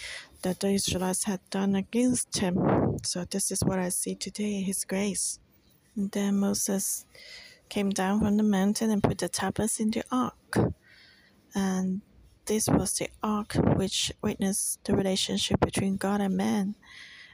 that 0.46 0.60
the 0.60 0.70
Israelites 0.70 1.24
had 1.24 1.40
done 1.50 1.74
against 1.74 2.38
him. 2.38 3.00
So 3.04 3.26
this 3.26 3.50
is 3.52 3.64
what 3.64 3.80
I 3.80 3.90
see 3.90 4.14
today, 4.14 4.62
his 4.62 4.86
grace. 4.86 5.40
And 5.96 6.12
then 6.12 6.38
Moses 6.38 7.08
came 7.68 7.90
down 7.90 8.20
from 8.20 8.38
the 8.38 8.44
mountain 8.44 8.92
and 8.92 9.02
put 9.02 9.18
the 9.18 9.28
tablets 9.28 9.80
in 9.80 9.90
the 9.90 10.04
ark. 10.12 10.56
And 11.56 12.02
this 12.46 12.68
was 12.68 12.94
the 12.94 13.10
ark 13.24 13.54
which 13.76 14.12
witnessed 14.22 14.84
the 14.84 14.96
relationship 14.96 15.60
between 15.60 15.98
God 15.98 16.22
and 16.22 16.38
man. 16.38 16.76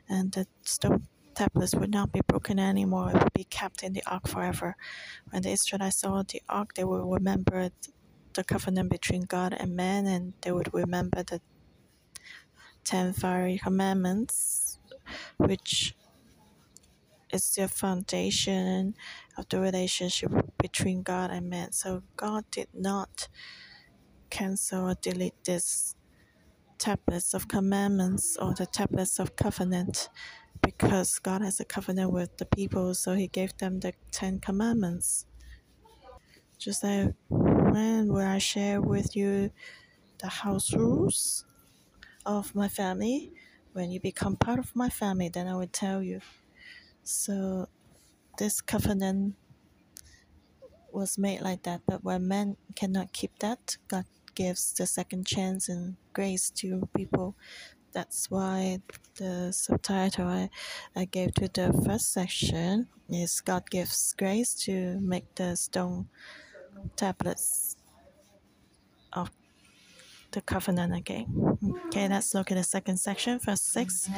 And 0.10 0.32
the 0.32 0.48
stone 0.64 1.08
tablets 1.34 1.76
would 1.76 1.92
not 1.92 2.12
be 2.12 2.22
broken 2.28 2.60
anymore, 2.60 3.10
it 3.10 3.24
would 3.24 3.34
be 3.34 3.46
kept 3.46 3.84
in 3.84 3.94
the 3.94 4.04
ark 4.06 4.28
forever. 4.28 4.76
When 5.30 5.44
the 5.44 5.52
Israelites 5.52 6.00
saw 6.00 6.24
the 6.24 6.42
ark, 6.50 6.74
they 6.76 6.84
would 6.84 7.06
remember 7.06 7.70
the 8.34 8.44
covenant 8.44 8.90
between 8.90 9.24
God 9.24 9.56
and 9.58 9.76
man, 9.76 10.06
and 10.06 10.34
they 10.42 10.52
would 10.52 10.74
remember 10.74 11.24
the 11.24 11.42
ten 12.84 13.14
fiery 13.14 13.60
commandments, 13.64 14.80
which 15.38 15.96
is 17.32 17.56
the 17.56 17.68
foundation 17.68 18.96
of 19.38 19.48
the 19.50 19.60
relationship 19.60 20.32
between 20.58 21.02
God 21.02 21.32
and 21.32 21.50
man. 21.50 21.72
So 21.72 22.04
God 22.18 22.44
did 22.52 22.68
not 22.74 23.28
cancel 24.32 24.90
or 24.90 24.96
delete 25.02 25.44
this 25.44 25.96
tablets 26.80 27.36
of 27.36 27.48
commandments 27.48 28.38
or 28.42 28.56
the 28.56 28.66
tablets 28.66 29.20
of 29.20 29.36
covenant 29.36 30.10
because 30.64 31.20
God 31.20 31.42
has 31.42 31.60
a 31.60 31.66
covenant 31.66 32.12
with 32.12 32.38
the 32.38 32.46
people, 32.46 32.96
so 32.96 33.14
He 33.14 33.28
gave 33.28 33.56
them 33.58 33.82
the 33.82 33.94
Ten 34.12 34.40
Commandments. 34.40 35.28
Just 36.58 36.84
like 36.84 37.14
when 37.30 38.08
will 38.08 38.26
I 38.26 38.40
share 38.40 38.82
with 38.82 39.16
you 39.16 39.52
the 40.20 40.30
house 40.30 40.74
rules? 40.74 41.46
of 42.26 42.56
my 42.56 42.68
family. 42.68 43.32
When 43.74 43.92
you 43.92 44.00
become 44.00 44.36
part 44.36 44.60
of 44.60 44.76
my 44.76 44.90
family, 44.90 45.30
then 45.30 45.48
I 45.48 45.56
will 45.56 45.68
tell 45.68 46.04
you. 46.04 46.22
So, 47.04 47.68
this 48.38 48.62
covenant 48.62 49.36
was 50.92 51.18
made 51.18 51.42
like 51.42 51.64
that. 51.64 51.82
But 51.88 52.04
when 52.04 52.28
men 52.28 52.58
cannot 52.76 53.14
keep 53.14 53.40
that, 53.40 53.78
God 53.88 54.06
gives 54.36 54.74
the 54.74 54.86
second 54.86 55.26
chance 55.28 55.70
and 55.70 55.96
grace 56.14 56.50
to 56.52 56.88
people. 56.96 57.36
That's 57.94 58.32
why 58.32 58.80
the 59.16 59.52
subtitle 59.52 60.28
I, 60.28 60.50
I 60.96 61.06
gave 61.06 61.34
to 61.36 61.50
the 61.50 61.74
first 61.86 62.14
section 62.14 62.88
is 63.10 63.42
God 63.42 63.70
gives 63.70 64.14
grace 64.14 64.54
to 64.66 65.00
make 65.02 65.36
the 65.36 65.56
stone 65.58 66.08
tablets 66.96 67.76
the 70.32 70.42
covenant 70.42 70.96
again. 70.96 71.26
Okay, 71.88 72.08
let's 72.08 72.34
look 72.34 72.52
at 72.52 72.56
the 72.56 72.64
second 72.64 72.98
section, 72.98 73.40
verse 73.40 73.62
6. 73.62 74.10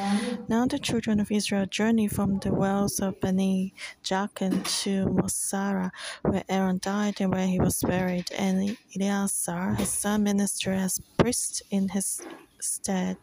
Now 0.47 0.65
the 0.65 0.79
children 0.79 1.19
of 1.19 1.31
Israel 1.31 1.65
journeyed 1.65 2.11
from 2.11 2.39
the 2.39 2.53
wells 2.53 2.99
of 2.99 3.19
Bene 3.19 3.71
Jaakan 4.03 4.63
to 4.81 5.05
Moserah, 5.07 5.91
where 6.21 6.43
Aaron 6.47 6.79
died 6.81 7.19
and 7.19 7.31
where 7.31 7.47
he 7.47 7.59
was 7.59 7.81
buried, 7.81 8.31
and 8.37 8.77
Eleazar, 8.95 9.75
his 9.75 9.89
son, 9.89 10.23
ministered 10.23 10.77
as 10.77 11.01
priest 11.17 11.63
in 11.71 11.89
his 11.89 12.21
stead. 12.63 13.17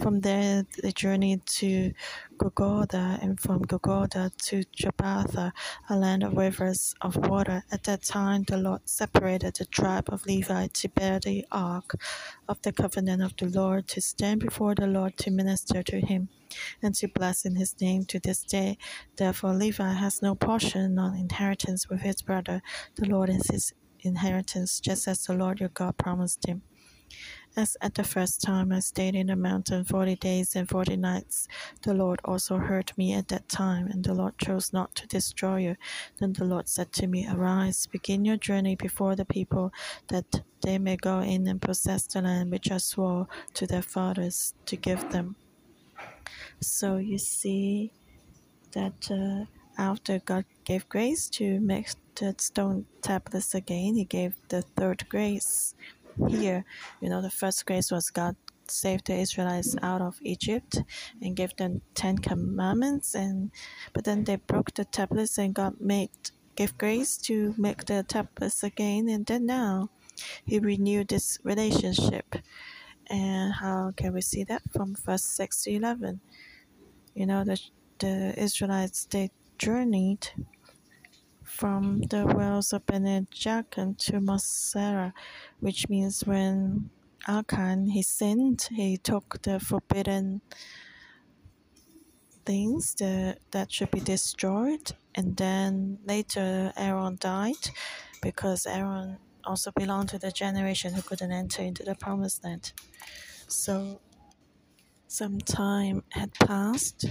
From 0.00 0.20
there, 0.20 0.66
they 0.82 0.92
journeyed 0.92 1.46
to 1.46 1.92
Gudgodah, 2.38 3.18
and 3.22 3.38
from 3.40 3.62
Gudgodah 3.62 4.30
to 4.46 4.62
Jotbathah, 4.76 5.52
a 5.88 5.96
land 5.96 6.22
of 6.22 6.36
rivers 6.36 6.94
of 7.00 7.16
water. 7.16 7.64
At 7.72 7.84
that 7.84 8.02
time, 8.02 8.44
the 8.44 8.56
Lord 8.56 8.82
separated 8.84 9.54
the 9.56 9.64
tribe 9.64 10.08
of 10.08 10.26
Levi 10.26 10.68
to 10.72 10.88
bear 10.88 11.18
the 11.18 11.44
ark 11.50 11.94
of 12.48 12.60
the 12.62 12.72
covenant 12.72 13.22
of 13.22 13.36
the 13.36 13.46
Lord, 13.46 13.88
to 13.88 14.00
stand 14.00 14.40
before 14.40 14.74
the 14.74 14.86
Lord 14.86 15.16
to 15.18 15.30
minister 15.30 15.82
to 15.82 16.00
him, 16.00 16.28
and 16.82 16.94
to 16.96 17.08
bless 17.08 17.44
in 17.44 17.56
his 17.56 17.74
name 17.80 18.04
to 18.06 18.20
this 18.20 18.42
day. 18.44 18.78
Therefore, 19.16 19.54
Levi 19.54 19.92
has 19.92 20.22
no 20.22 20.34
portion 20.34 20.94
nor 20.94 21.14
inheritance 21.14 21.88
with 21.88 22.00
his 22.00 22.22
brother. 22.22 22.62
The 22.96 23.08
Lord 23.08 23.30
is 23.30 23.48
his 23.48 23.72
inheritance, 24.00 24.80
just 24.80 25.08
as 25.08 25.24
the 25.24 25.34
Lord 25.34 25.60
your 25.60 25.70
God 25.70 25.96
promised 25.96 26.46
him. 26.46 26.62
As 27.56 27.76
at 27.80 27.94
the 27.94 28.02
first 28.02 28.42
time 28.42 28.72
I 28.72 28.80
stayed 28.80 29.14
in 29.14 29.28
the 29.28 29.36
mountain 29.36 29.84
forty 29.84 30.16
days 30.16 30.56
and 30.56 30.68
forty 30.68 30.96
nights, 30.96 31.46
the 31.82 31.94
Lord 31.94 32.20
also 32.24 32.56
heard 32.58 32.90
me 32.96 33.14
at 33.14 33.28
that 33.28 33.48
time, 33.48 33.86
and 33.86 34.02
the 34.04 34.12
Lord 34.12 34.36
chose 34.38 34.72
not 34.72 34.96
to 34.96 35.06
destroy 35.06 35.58
you. 35.58 35.76
Then 36.18 36.32
the 36.32 36.44
Lord 36.44 36.68
said 36.68 36.92
to 36.94 37.06
me, 37.06 37.28
Arise, 37.30 37.86
begin 37.86 38.24
your 38.24 38.36
journey 38.38 38.74
before 38.74 39.14
the 39.14 39.24
people, 39.24 39.72
that 40.08 40.42
they 40.62 40.78
may 40.78 40.96
go 40.96 41.20
in 41.20 41.46
and 41.46 41.62
possess 41.62 42.08
the 42.08 42.22
land 42.22 42.50
which 42.50 42.72
I 42.72 42.78
swore 42.78 43.28
to 43.54 43.68
their 43.68 43.82
fathers 43.82 44.54
to 44.66 44.76
give 44.76 45.10
them. 45.12 45.36
So 46.60 46.96
you 46.96 47.18
see 47.18 47.92
that 48.72 49.08
uh, 49.10 49.44
after 49.80 50.18
God 50.18 50.44
gave 50.64 50.88
grace 50.88 51.28
to 51.30 51.60
make 51.60 51.90
the 52.16 52.34
stone 52.38 52.86
tablets 53.00 53.54
again, 53.54 53.94
He 53.94 54.04
gave 54.04 54.34
the 54.48 54.62
third 54.62 55.08
grace 55.08 55.76
here, 56.28 56.64
you 57.00 57.08
know, 57.08 57.22
the 57.22 57.30
first 57.30 57.66
grace 57.66 57.90
was 57.90 58.10
God 58.10 58.36
saved 58.66 59.06
the 59.06 59.14
Israelites 59.14 59.76
out 59.82 60.00
of 60.00 60.18
Egypt 60.22 60.82
and 61.20 61.36
gave 61.36 61.54
them 61.56 61.82
Ten 61.94 62.18
Commandments, 62.18 63.14
and 63.14 63.50
but 63.92 64.04
then 64.04 64.24
they 64.24 64.36
broke 64.36 64.74
the 64.74 64.84
tablets, 64.84 65.38
and 65.38 65.54
God 65.54 65.80
made 65.80 66.10
gave 66.56 66.78
grace 66.78 67.16
to 67.18 67.54
make 67.58 67.84
the 67.84 68.04
tablets 68.04 68.62
again, 68.62 69.08
and 69.08 69.26
then 69.26 69.46
now 69.46 69.90
He 70.46 70.58
renewed 70.58 71.08
this 71.08 71.38
relationship. 71.42 72.36
And 73.10 73.52
how 73.52 73.92
can 73.96 74.14
we 74.14 74.22
see 74.22 74.44
that 74.44 74.62
from 74.72 74.94
verse 74.94 75.24
six 75.24 75.62
to 75.64 75.70
eleven? 75.70 76.20
You 77.14 77.26
know, 77.26 77.44
the 77.44 77.60
the 77.98 78.34
Israelites 78.38 79.06
they 79.10 79.30
journeyed 79.58 80.28
from 81.54 82.02
the 82.10 82.26
wells 82.26 82.72
of 82.72 82.84
Bene 82.84 83.26
Jaakan 83.32 83.96
to 83.98 84.14
Moserah, 84.14 85.12
which 85.60 85.88
means 85.88 86.24
when 86.26 86.90
Achan 87.28 87.90
he 87.90 88.02
sinned, 88.02 88.68
he 88.72 88.96
took 88.96 89.40
the 89.42 89.60
forbidden 89.60 90.40
things 92.44 92.94
that, 92.96 93.38
that 93.52 93.70
should 93.70 93.92
be 93.92 94.00
destroyed, 94.00 94.92
and 95.14 95.36
then 95.36 95.98
later 96.04 96.72
Aaron 96.76 97.18
died 97.20 97.70
because 98.20 98.66
Aaron 98.66 99.18
also 99.44 99.70
belonged 99.76 100.08
to 100.08 100.18
the 100.18 100.32
generation 100.32 100.92
who 100.92 101.02
couldn't 101.02 101.30
enter 101.30 101.62
into 101.62 101.84
the 101.84 101.94
promised 101.94 102.42
land. 102.42 102.72
So 103.46 104.00
some 105.06 105.38
time 105.38 106.02
had 106.10 106.34
passed 106.34 107.06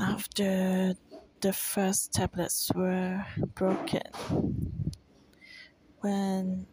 after 0.00 0.96
the 1.42 1.52
first 1.52 2.12
tablets 2.12 2.70
were 2.74 3.26
broken. 3.54 4.02
When 6.00 6.66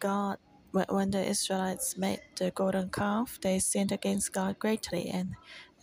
God, 0.00 0.38
when 0.72 1.10
the 1.10 1.24
Israelites 1.24 1.96
made 1.96 2.20
the 2.36 2.50
golden 2.50 2.90
calf, 2.90 3.38
they 3.40 3.58
sinned 3.58 3.92
against 3.92 4.32
God 4.32 4.58
greatly, 4.58 5.08
and 5.08 5.34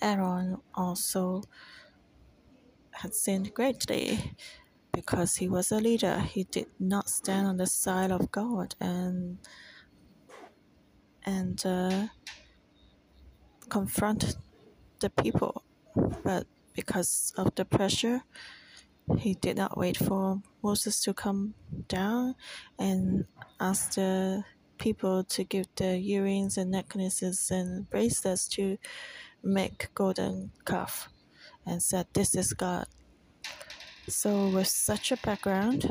Aaron 0.02 0.58
also 0.76 1.42
had 2.92 3.16
sinned 3.16 3.54
greatly 3.56 4.36
because 4.92 5.38
he 5.38 5.50
was 5.50 5.72
a 5.72 5.80
leader. 5.80 6.20
He 6.20 6.44
did 6.44 6.68
not 6.80 7.10
stand 7.10 7.48
on 7.48 7.58
the 7.58 7.68
side 7.68 8.12
of 8.12 8.32
God 8.32 8.76
and 8.80 9.40
and 11.26 11.66
uh, 11.66 12.08
confront 13.70 14.36
the 15.00 15.10
people, 15.10 15.64
but 16.24 16.46
because 16.74 17.34
of 17.38 17.56
the 17.56 17.66
pressure, 17.66 18.22
he 19.18 19.34
did 19.34 19.58
not 19.58 19.78
wait 19.78 19.98
for 19.98 20.42
Moses 20.62 21.02
to 21.02 21.14
come 21.14 21.54
down 21.88 22.36
and 22.80 23.26
ask 23.60 23.94
the 23.96 24.44
people 24.78 25.24
to 25.24 25.44
give 25.44 25.68
the 25.76 25.98
earrings 25.98 26.58
and 26.58 26.72
necklaces 26.72 27.52
and 27.52 27.90
bracelets 27.90 28.48
to 28.48 28.78
make 29.44 29.94
golden 29.94 30.52
calf 30.66 31.10
and 31.66 31.82
said 31.84 32.08
this 32.14 32.36
is 32.36 32.54
God. 32.54 32.88
So 34.08 34.50
with 34.50 34.68
such 34.68 35.12
a 35.12 35.18
background 35.18 35.86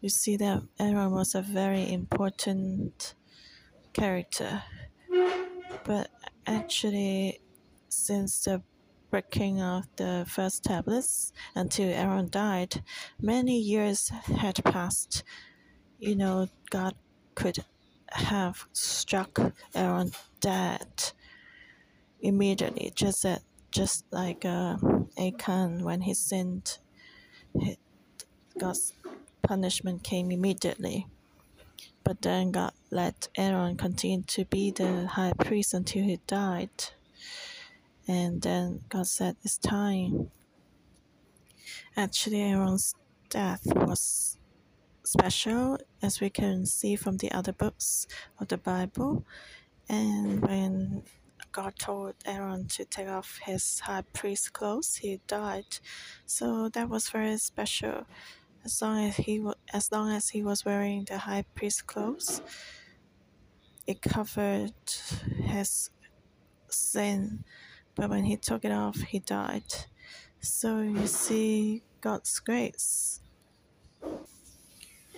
you 0.00 0.08
see 0.08 0.36
that 0.36 0.62
Aaron 0.78 1.10
was 1.10 1.34
a 1.34 1.42
very 1.42 1.92
important 1.92 3.14
character. 3.92 4.62
But 5.84 6.10
actually 6.46 7.40
since 7.88 8.44
the 8.44 8.62
breaking 9.10 9.60
of 9.60 9.84
the 9.96 10.26
first 10.28 10.64
tablets 10.64 11.32
until 11.54 11.88
Aaron 11.88 12.28
died, 12.28 12.82
many 13.20 13.58
years 13.58 14.08
had 14.08 14.62
passed. 14.64 15.24
You 15.98 16.16
know, 16.16 16.48
God 16.70 16.94
could 17.34 17.58
have 18.10 18.66
struck 18.72 19.38
Aaron 19.74 20.12
dead 20.40 21.12
immediately, 22.20 22.92
just 22.94 23.22
that, 23.22 23.42
just 23.70 24.04
like 24.10 24.44
uh, 24.44 24.76
Achan 25.18 25.84
when 25.84 26.02
he 26.02 26.14
sinned, 26.14 26.78
God's 28.58 28.92
punishment 29.42 30.02
came 30.02 30.30
immediately. 30.30 31.06
But 32.04 32.22
then 32.22 32.52
God 32.52 32.72
let 32.90 33.28
Aaron 33.36 33.76
continue 33.76 34.22
to 34.28 34.44
be 34.46 34.70
the 34.70 35.06
high 35.06 35.32
priest 35.38 35.74
until 35.74 36.04
he 36.04 36.18
died. 36.26 36.70
And 38.08 38.40
then 38.40 38.80
God 38.88 39.06
said, 39.06 39.36
It's 39.44 39.58
time. 39.58 40.30
Actually, 41.94 42.40
Aaron's 42.40 42.94
death 43.28 43.62
was 43.66 44.38
special, 45.04 45.78
as 46.02 46.20
we 46.20 46.30
can 46.30 46.64
see 46.64 46.96
from 46.96 47.18
the 47.18 47.30
other 47.32 47.52
books 47.52 48.06
of 48.40 48.48
the 48.48 48.56
Bible. 48.56 49.24
And 49.90 50.40
when 50.40 51.02
God 51.52 51.74
told 51.78 52.14
Aaron 52.24 52.66
to 52.68 52.84
take 52.86 53.08
off 53.08 53.40
his 53.44 53.80
high 53.80 54.04
priest 54.14 54.54
clothes, 54.54 54.96
he 54.96 55.20
died. 55.26 55.78
So 56.24 56.70
that 56.70 56.88
was 56.88 57.10
very 57.10 57.36
special. 57.36 58.06
As 58.64 58.82
long 58.82 59.04
as 59.04 59.16
he 59.16 59.42
as 59.72 59.92
long 59.92 60.10
as 60.10 60.30
he 60.30 60.42
was 60.42 60.64
wearing 60.64 61.04
the 61.04 61.18
high 61.18 61.44
priest 61.54 61.86
clothes, 61.86 62.42
it 63.86 64.02
covered 64.02 64.74
his 65.42 65.90
sin 66.68 67.44
but 67.98 68.10
when 68.10 68.24
he 68.24 68.36
took 68.36 68.64
it 68.64 68.70
off, 68.70 68.96
he 69.00 69.18
died. 69.18 69.64
So 70.40 70.80
you 70.80 71.08
see 71.08 71.82
God's 72.00 72.38
grace. 72.38 73.20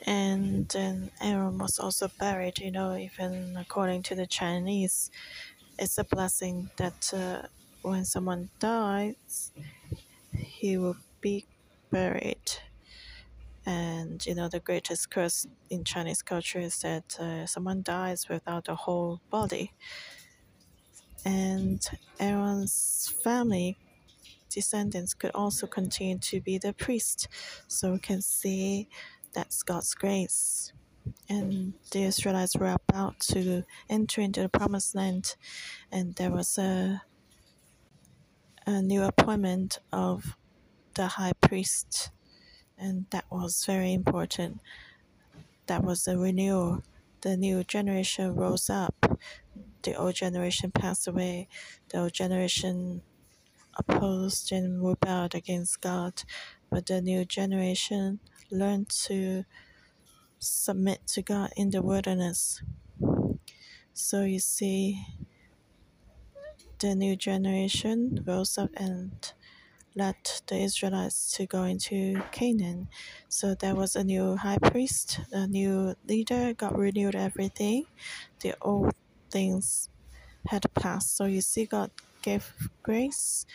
And 0.06 0.66
then 0.70 1.10
Aaron 1.20 1.58
was 1.58 1.78
also 1.78 2.08
buried, 2.18 2.58
you 2.58 2.70
know, 2.70 2.96
even 2.96 3.54
according 3.58 4.02
to 4.04 4.14
the 4.14 4.26
Chinese, 4.26 5.10
it's 5.78 5.98
a 5.98 6.04
blessing 6.04 6.70
that 6.78 7.12
uh, 7.12 7.48
when 7.82 8.06
someone 8.06 8.48
dies, 8.58 9.52
he 10.32 10.78
will 10.78 10.96
be 11.20 11.44
buried. 11.90 12.50
And 13.66 14.24
you 14.24 14.34
know, 14.34 14.48
the 14.48 14.58
greatest 14.58 15.10
curse 15.10 15.46
in 15.68 15.84
Chinese 15.84 16.22
culture 16.22 16.60
is 16.60 16.80
that 16.80 17.20
uh, 17.20 17.44
someone 17.44 17.82
dies 17.82 18.26
without 18.26 18.68
a 18.68 18.74
whole 18.74 19.20
body 19.28 19.74
and 21.24 21.84
Aaron's 22.18 23.12
family 23.22 23.78
descendants 24.48 25.14
could 25.14 25.30
also 25.34 25.66
continue 25.66 26.18
to 26.18 26.40
be 26.40 26.58
the 26.58 26.72
priest. 26.72 27.28
So 27.68 27.92
we 27.92 27.98
can 27.98 28.20
see 28.20 28.88
that's 29.32 29.62
God's 29.62 29.94
grace. 29.94 30.72
And 31.28 31.74
the 31.92 32.04
Israelites 32.04 32.56
were 32.56 32.76
about 32.88 33.20
to 33.20 33.64
enter 33.88 34.20
into 34.20 34.42
the 34.42 34.48
promised 34.48 34.94
land, 34.94 35.36
and 35.90 36.14
there 36.16 36.30
was 36.30 36.58
a, 36.58 37.02
a 38.66 38.82
new 38.82 39.02
appointment 39.02 39.78
of 39.92 40.36
the 40.94 41.06
high 41.06 41.32
priest, 41.40 42.10
and 42.78 43.06
that 43.10 43.24
was 43.30 43.64
very 43.64 43.94
important. 43.94 44.60
That 45.66 45.82
was 45.82 46.06
a 46.06 46.18
renewal. 46.18 46.82
The 47.22 47.36
new 47.36 47.64
generation 47.64 48.34
rose 48.34 48.68
up 48.68 48.99
the 49.82 49.94
old 49.94 50.14
generation 50.14 50.70
passed 50.70 51.08
away, 51.08 51.48
the 51.88 52.00
old 52.00 52.12
generation 52.12 53.02
opposed 53.76 54.52
and 54.52 54.84
rebelled 54.84 55.34
against 55.34 55.80
God, 55.80 56.22
but 56.70 56.86
the 56.86 57.00
new 57.00 57.24
generation 57.24 58.20
learned 58.50 58.88
to 58.88 59.44
submit 60.38 61.06
to 61.08 61.22
God 61.22 61.50
in 61.56 61.70
the 61.70 61.82
wilderness. 61.82 62.62
So 63.92 64.22
you 64.22 64.38
see, 64.38 65.04
the 66.78 66.94
new 66.94 67.16
generation 67.16 68.24
rose 68.26 68.56
up 68.56 68.70
and 68.76 69.32
led 69.94 70.16
the 70.46 70.56
Israelites 70.56 71.32
to 71.36 71.46
go 71.46 71.64
into 71.64 72.22
Canaan. 72.32 72.88
So 73.28 73.54
there 73.54 73.74
was 73.74 73.96
a 73.96 74.04
new 74.04 74.36
high 74.36 74.58
priest, 74.58 75.20
a 75.32 75.46
new 75.46 75.94
leader, 76.06 76.54
God 76.54 76.78
renewed 76.78 77.16
everything. 77.16 77.84
The 78.40 78.54
old 78.62 78.94
things 79.30 79.88
had 80.46 80.66
passed. 80.74 81.16
So 81.16 81.24
you 81.24 81.40
see, 81.40 81.66
God 81.66 81.90
gave 82.22 82.52
grace 82.82 83.46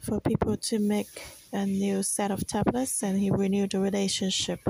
for 0.00 0.20
people 0.20 0.56
to 0.56 0.78
make 0.78 1.22
a 1.52 1.64
new 1.66 2.02
set 2.02 2.30
of 2.30 2.46
tablets 2.46 3.02
and 3.02 3.18
He 3.18 3.30
renewed 3.30 3.70
the 3.70 3.80
relationship 3.80 4.60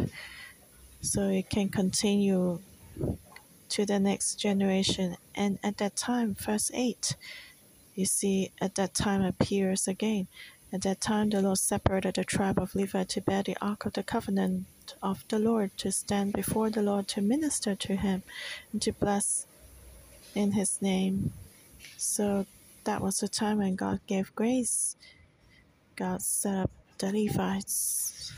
so 1.01 1.29
it 1.29 1.49
can 1.51 1.69
continue 1.69 2.61
to 3.71 3.87
the 3.87 3.99
next 3.99 4.37
generation. 4.37 5.17
And 5.35 5.59
at 5.63 5.79
that 5.79 5.97
time, 5.97 6.35
verse 6.35 6.71
8, 6.75 7.17
you 7.95 8.07
see, 8.07 8.53
at 8.61 8.75
that 8.77 8.95
time 8.95 9.23
appears 9.23 9.89
again. 9.89 10.29
At 10.73 10.83
that 10.83 11.01
time, 11.01 11.31
the 11.31 11.43
Lord 11.43 11.59
separated 11.59 12.15
the 12.15 12.25
tribe 12.25 12.59
of 12.59 12.75
Levi 12.75 13.05
to 13.05 13.21
bear 13.21 13.43
the 13.43 13.57
ark 13.61 13.85
of 13.85 13.93
the 13.93 14.03
covenant 14.03 14.65
of 15.03 15.25
the 15.29 15.39
Lord, 15.39 15.77
to 15.79 15.93
stand 15.93 16.33
before 16.33 16.71
the 16.71 16.83
Lord, 16.83 17.09
to 17.09 17.21
minister 17.21 17.75
to 17.75 17.97
Him, 17.97 18.23
and 18.73 18.81
to 18.83 18.93
bless 18.93 19.47
in 20.35 20.53
his 20.53 20.81
name. 20.81 21.33
So 21.97 22.47
that 22.85 23.01
was 23.01 23.21
the 23.21 23.29
time 23.29 23.59
when 23.59 23.77
God 23.77 24.01
gave 24.07 24.35
grace. 24.35 24.97
God 25.97 26.23
set 26.23 26.57
up 26.57 26.71
the 26.99 27.13
Levites. 27.13 28.33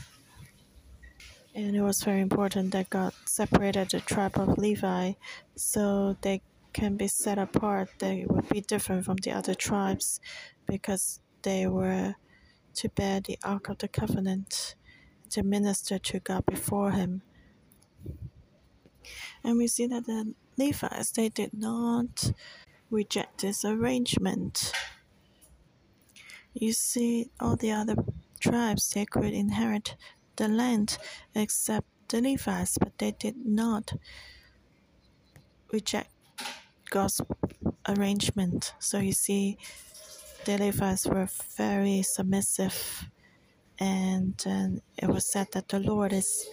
And 1.53 1.75
it 1.75 1.81
was 1.81 2.03
very 2.03 2.19
important 2.19 2.71
that 2.71 2.89
God 2.89 3.13
separated 3.25 3.89
the 3.89 4.01
tribe 4.01 4.37
of 4.37 4.57
Levi 4.57 5.13
so 5.55 6.17
they 6.21 6.41
can 6.73 6.97
be 6.97 7.07
set 7.07 7.37
apart. 7.37 7.89
They 7.99 8.25
would 8.27 8.49
be 8.49 8.59
different 8.59 9.05
from 9.05 9.17
the 9.17 9.31
other 9.31 9.55
tribes 9.55 10.19
because 10.67 11.21
they 11.43 11.65
were 11.65 12.15
to 12.75 12.89
bear 12.89 13.21
the 13.21 13.39
Ark 13.43 13.69
of 13.69 13.77
the 13.77 13.87
Covenant, 13.87 14.75
to 15.29 15.43
minister 15.43 15.97
to 15.97 16.19
God 16.19 16.45
before 16.45 16.91
Him. 16.91 17.21
And 19.43 19.57
we 19.57 19.67
see 19.67 19.87
that 19.87 20.05
the 20.05 20.33
Levites, 20.57 21.11
they 21.11 21.29
did 21.29 21.51
not 21.53 22.31
reject 22.89 23.41
this 23.41 23.65
arrangement. 23.65 24.71
You 26.53 26.71
see, 26.71 27.29
all 27.39 27.55
the 27.55 27.71
other 27.71 27.95
tribes, 28.39 28.89
they 28.89 29.05
could 29.05 29.33
inherit 29.33 29.95
the 30.37 30.47
land 30.47 30.97
except 31.33 31.87
the 32.07 32.21
Levites, 32.21 32.77
but 32.77 32.97
they 32.97 33.11
did 33.11 33.35
not 33.45 33.93
reject 35.71 36.11
God's 36.89 37.21
arrangement. 37.87 38.73
So 38.79 38.99
you 38.99 39.11
see, 39.11 39.57
the 40.45 40.57
Levites 40.57 41.05
were 41.07 41.27
very 41.57 42.03
submissive, 42.03 43.09
and, 43.79 44.41
and 44.45 44.81
it 44.97 45.07
was 45.07 45.25
said 45.29 45.47
that 45.53 45.69
the 45.69 45.79
Lord 45.79 46.13
is 46.13 46.47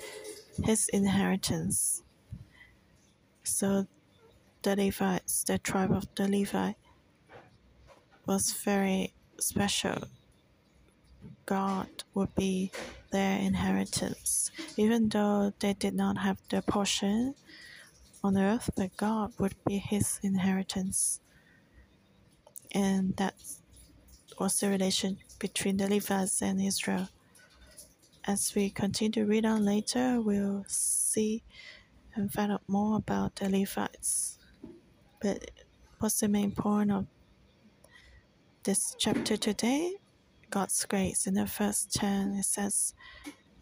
his 0.64 0.88
inheritance. 0.88 2.01
So 3.44 3.86
the 4.62 4.76
Levites, 4.76 5.44
the 5.44 5.58
tribe 5.58 5.92
of 5.92 6.06
the 6.14 6.28
Levi, 6.28 6.72
was 8.26 8.52
very 8.52 9.14
special 9.38 10.08
God 11.46 11.88
would 12.14 12.34
be 12.34 12.70
their 13.10 13.38
inheritance, 13.38 14.50
even 14.76 15.08
though 15.08 15.52
they 15.58 15.74
did 15.74 15.94
not 15.94 16.18
have 16.18 16.38
their 16.50 16.62
portion 16.62 17.34
on 18.22 18.38
earth, 18.38 18.70
but 18.76 18.96
God 18.96 19.32
would 19.38 19.54
be 19.66 19.78
his 19.78 20.20
inheritance. 20.22 21.20
And 22.72 23.16
that 23.16 23.34
was 24.38 24.60
the 24.60 24.70
relation 24.70 25.18
between 25.38 25.76
the 25.76 25.88
Levites 25.88 26.42
and 26.42 26.60
Israel. 26.60 27.08
As 28.24 28.54
we 28.54 28.70
continue 28.70 29.12
to 29.12 29.24
read 29.26 29.44
on 29.44 29.64
later, 29.64 30.20
we'll 30.20 30.64
see 30.68 31.42
and 32.14 32.32
find 32.32 32.52
out 32.52 32.62
more 32.68 32.96
about 32.96 33.36
the 33.36 33.48
Levites. 33.48 34.38
But 35.20 35.50
what's 35.98 36.20
the 36.20 36.28
main 36.28 36.52
point 36.52 36.90
of 36.90 37.06
this 38.64 38.94
chapter 38.98 39.36
today? 39.36 39.96
God's 40.50 40.84
grace. 40.84 41.26
In 41.26 41.34
the 41.34 41.46
first 41.46 41.94
10, 41.94 42.34
it 42.34 42.44
says, 42.44 42.94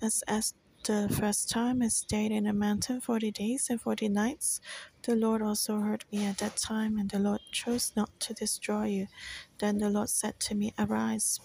As, 0.02 0.24
as 0.26 0.54
the 0.84 1.14
first 1.20 1.50
time 1.50 1.82
I 1.82 1.88
stayed 1.88 2.32
in 2.32 2.46
a 2.46 2.52
mountain 2.52 3.00
40 3.00 3.30
days 3.30 3.68
and 3.70 3.80
40 3.80 4.08
nights, 4.08 4.60
the 5.02 5.14
Lord 5.14 5.42
also 5.42 5.80
heard 5.80 6.04
me 6.10 6.26
at 6.26 6.38
that 6.38 6.56
time, 6.56 6.98
and 6.98 7.08
the 7.10 7.18
Lord 7.18 7.40
chose 7.52 7.92
not 7.96 8.18
to 8.20 8.34
destroy 8.34 8.86
you. 8.86 9.06
Then 9.58 9.78
the 9.78 9.90
Lord 9.90 10.08
said 10.08 10.40
to 10.40 10.54
me, 10.54 10.74
Arise 10.78 11.38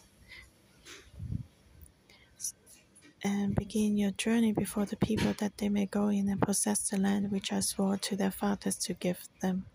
and 3.26 3.56
begin 3.56 3.98
your 3.98 4.12
journey 4.12 4.54
before 4.54 4.86
the 4.86 4.96
people 4.98 5.34
that 5.40 5.58
they 5.58 5.68
may 5.68 5.88
go 5.88 6.10
in 6.10 6.30
and 6.30 6.40
possess 6.40 6.90
the 6.90 6.98
land 6.98 7.32
which 7.32 7.52
I 7.52 7.60
swore 7.62 7.98
to 7.98 8.16
their 8.16 8.30
fathers 8.30 8.78
to 8.86 8.94
give 8.94 9.18
them. 9.42 9.66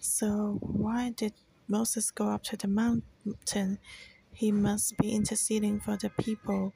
So, 0.00 0.56
why 0.62 1.10
did 1.14 1.34
Moses 1.68 2.10
go 2.10 2.30
up 2.30 2.42
to 2.44 2.56
the 2.56 2.66
mountain? 2.66 3.78
He 4.32 4.50
must 4.50 4.96
be 4.96 5.12
interceding 5.12 5.78
for 5.78 5.98
the 5.98 6.08
people, 6.08 6.72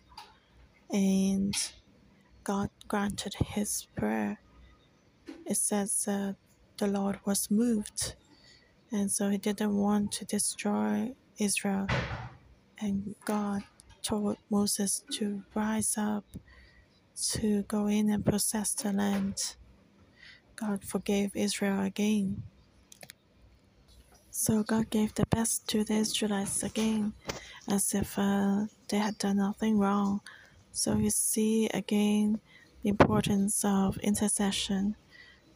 and 0.90 1.54
God 2.44 2.68
granted 2.86 3.34
his 3.54 3.86
prayer. 3.96 4.40
It 5.46 5.56
says 5.56 6.06
uh, 6.06 6.34
the 6.78 6.86
Lord 6.86 7.20
was 7.24 7.50
moved, 7.50 8.14
and 8.92 9.10
so 9.10 9.30
he 9.30 9.38
didn't 9.38 9.74
want 9.74 10.12
to 10.12 10.26
destroy 10.26 11.14
Israel, 11.40 11.86
and 12.78 13.14
God 13.24 13.62
told 14.02 14.36
Moses 14.50 15.04
to 15.12 15.42
rise 15.54 15.96
up 15.96 16.24
to 17.32 17.62
go 17.62 17.86
in 17.86 18.10
and 18.10 18.24
possess 18.24 18.74
the 18.74 18.92
land. 18.92 19.56
God 20.56 20.84
forgave 20.84 21.34
Israel 21.34 21.80
again. 21.80 22.42
So 24.30 24.62
God 24.62 24.90
gave 24.90 25.14
the 25.14 25.26
best 25.26 25.68
to 25.68 25.84
the 25.84 25.94
Israelites 25.94 26.62
again, 26.62 27.12
as 27.68 27.94
if 27.94 28.18
uh, 28.18 28.66
they 28.88 28.98
had 28.98 29.18
done 29.18 29.36
nothing 29.36 29.78
wrong. 29.78 30.20
So 30.72 30.96
you 30.96 31.10
see 31.10 31.68
again 31.74 32.40
the 32.82 32.88
importance 32.88 33.64
of 33.64 33.98
intercession. 33.98 34.96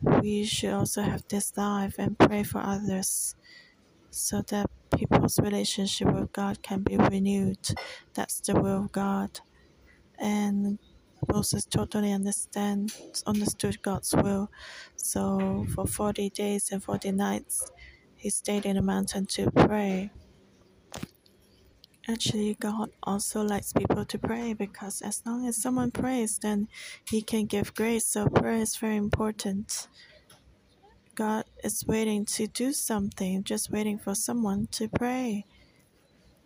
We 0.03 0.45
should 0.45 0.73
also 0.75 1.03
have 1.03 1.27
this 1.29 1.57
life 1.57 1.97
and 1.99 2.19
pray 2.19 2.43
for 2.43 2.59
others 2.59 3.35
so 4.17 4.43
that 4.49 4.71
people's 4.97 5.39
relationship 5.39 6.13
with 6.13 6.33
God 6.33 6.63
can 6.63 6.83
be 6.83 6.97
renewed. 6.97 7.59
That's 8.15 8.41
the 8.41 8.55
will 8.55 8.85
of 8.85 8.93
God. 8.93 9.41
And 10.19 10.79
Moses 11.31 11.65
totally 11.67 12.13
understand 12.13 12.95
understood 13.27 13.83
God's 13.83 14.15
will. 14.15 14.51
So 14.97 15.67
for 15.75 15.87
40 15.87 16.31
days 16.31 16.71
and 16.73 16.83
40 16.83 17.13
nights, 17.13 17.71
he 18.15 18.31
stayed 18.31 18.65
in 18.67 18.77
the 18.77 18.83
mountain 18.83 19.27
to 19.27 19.51
pray. 19.51 20.11
Actually, 22.09 22.55
God 22.55 22.91
also 23.03 23.43
likes 23.43 23.73
people 23.73 24.05
to 24.05 24.19
pray 24.19 24.55
because 24.55 25.03
as 25.03 25.23
long 25.27 25.45
as 25.47 25.61
someone 25.61 25.91
prays, 25.91 26.39
then 26.39 26.69
He 27.11 27.21
can 27.21 27.47
give 27.47 27.75
grace. 27.75 28.07
So, 28.07 28.29
prayer 28.29 28.61
is 28.61 28.77
very 28.77 28.97
important. 28.97 29.89
God 31.17 31.47
is 31.65 31.85
waiting 31.87 32.27
to 32.27 32.47
do 32.47 32.73
something, 32.73 33.45
just 33.45 33.71
waiting 33.73 33.99
for 33.99 34.15
someone 34.15 34.69
to 34.73 34.89
pray. 34.89 35.47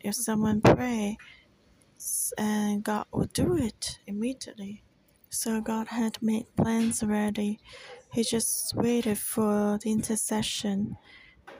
If 0.00 0.14
someone 0.14 0.62
pray, 0.62 1.18
and 2.38 2.82
God 2.84 3.06
will 3.12 3.28
do 3.34 3.56
it 3.56 3.98
immediately. 4.06 4.82
So 5.30 5.60
God 5.60 5.88
had 5.88 6.22
made 6.22 6.46
plans 6.56 7.02
already. 7.02 7.60
He 8.12 8.24
just 8.24 8.74
waited 8.74 9.18
for 9.18 9.78
the 9.82 9.92
intercession, 9.92 10.96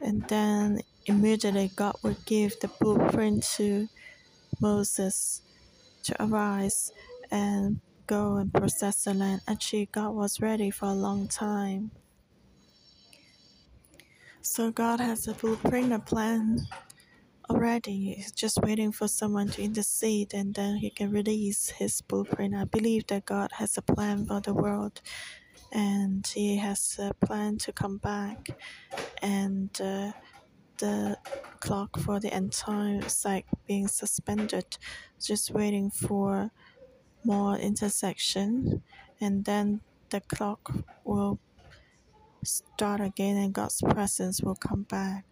and 0.00 0.26
then 0.28 0.80
immediately 1.06 1.70
God 1.76 1.96
would 2.02 2.24
give 2.26 2.58
the 2.60 2.68
blueprint 2.80 3.44
to 3.56 3.88
Moses 4.60 5.42
to 6.04 6.22
arise 6.24 6.92
and 7.30 7.80
go 8.06 8.36
and 8.36 8.52
possess 8.52 9.04
the 9.04 9.14
land. 9.14 9.42
Actually, 9.48 9.88
God 9.92 10.10
was 10.12 10.40
ready 10.40 10.70
for 10.70 10.86
a 10.86 10.94
long 10.94 11.28
time. 11.28 11.92
So 14.42 14.70
God 14.70 15.00
has 15.00 15.28
a 15.28 15.34
blueprint, 15.34 15.92
a 15.92 15.98
plan 15.98 16.60
already. 17.50 18.14
He's 18.14 18.32
just 18.32 18.58
waiting 18.62 18.90
for 18.90 19.06
someone 19.06 19.48
to 19.48 19.62
intercede 19.62 20.32
and 20.32 20.54
then 20.54 20.76
he 20.76 20.88
can 20.88 21.10
release 21.10 21.68
his 21.68 22.00
blueprint. 22.00 22.54
I 22.54 22.64
believe 22.64 23.06
that 23.08 23.26
God 23.26 23.50
has 23.52 23.76
a 23.76 23.82
plan 23.82 24.24
for 24.26 24.40
the 24.40 24.54
world 24.54 25.02
and 25.72 26.26
he 26.26 26.56
has 26.56 26.98
a 26.98 27.12
plan 27.26 27.58
to 27.58 27.72
come 27.72 27.98
back 27.98 28.48
and 29.20 29.70
uh, 29.78 30.12
the 30.78 31.18
clock 31.60 31.98
for 31.98 32.18
the 32.18 32.32
end 32.32 32.52
time 32.52 33.02
is 33.02 33.26
being 33.66 33.88
suspended, 33.88 34.78
just 35.20 35.50
waiting 35.50 35.90
for 35.90 36.50
more 37.24 37.56
intercession 37.56 38.82
and 39.20 39.44
then 39.44 39.82
the 40.08 40.22
clock 40.22 40.72
will 41.04 41.38
start 42.44 43.00
again 43.00 43.36
and 43.36 43.52
God's 43.52 43.80
presence 43.82 44.42
will 44.42 44.54
come 44.54 44.82
back. 44.82 45.24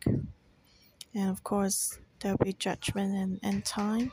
And 1.14 1.30
of 1.30 1.42
course, 1.42 1.98
there'll 2.20 2.38
be 2.38 2.52
judgment 2.52 3.14
and, 3.14 3.40
and 3.42 3.64
time. 3.64 4.12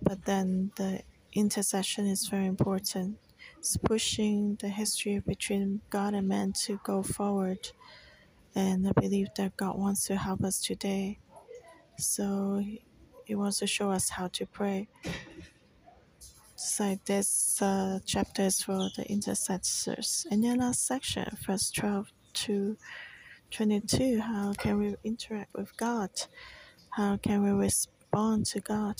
But 0.00 0.24
then 0.24 0.72
the 0.76 1.02
intercession 1.32 2.06
is 2.06 2.28
very 2.28 2.46
important. 2.46 3.18
It's 3.58 3.76
pushing 3.76 4.56
the 4.60 4.68
history 4.68 5.18
between 5.20 5.80
God 5.90 6.14
and 6.14 6.28
man 6.28 6.52
to 6.64 6.80
go 6.84 7.02
forward. 7.02 7.70
And 8.54 8.86
I 8.86 8.92
believe 8.92 9.28
that 9.36 9.56
God 9.56 9.78
wants 9.78 10.06
to 10.06 10.16
help 10.16 10.44
us 10.44 10.60
today. 10.60 11.18
So 11.98 12.62
He 13.24 13.34
wants 13.34 13.58
to 13.60 13.66
show 13.66 13.90
us 13.90 14.10
how 14.10 14.28
to 14.28 14.46
pray. 14.46 14.88
So 16.64 16.96
this 17.06 17.60
uh, 17.60 17.98
chapter 18.06 18.42
is 18.42 18.62
for 18.62 18.88
the 18.96 19.04
intercessors. 19.10 20.28
And 20.30 20.44
then 20.44 20.58
last 20.58 20.86
section, 20.86 21.26
verse 21.44 21.72
12 21.72 22.12
to 22.34 22.76
22, 23.50 24.20
how 24.20 24.52
can 24.56 24.78
we 24.78 24.94
interact 25.02 25.54
with 25.54 25.76
God? 25.76 26.10
How 26.90 27.16
can 27.16 27.42
we 27.42 27.50
respond 27.50 28.46
to 28.46 28.60
God? 28.60 28.94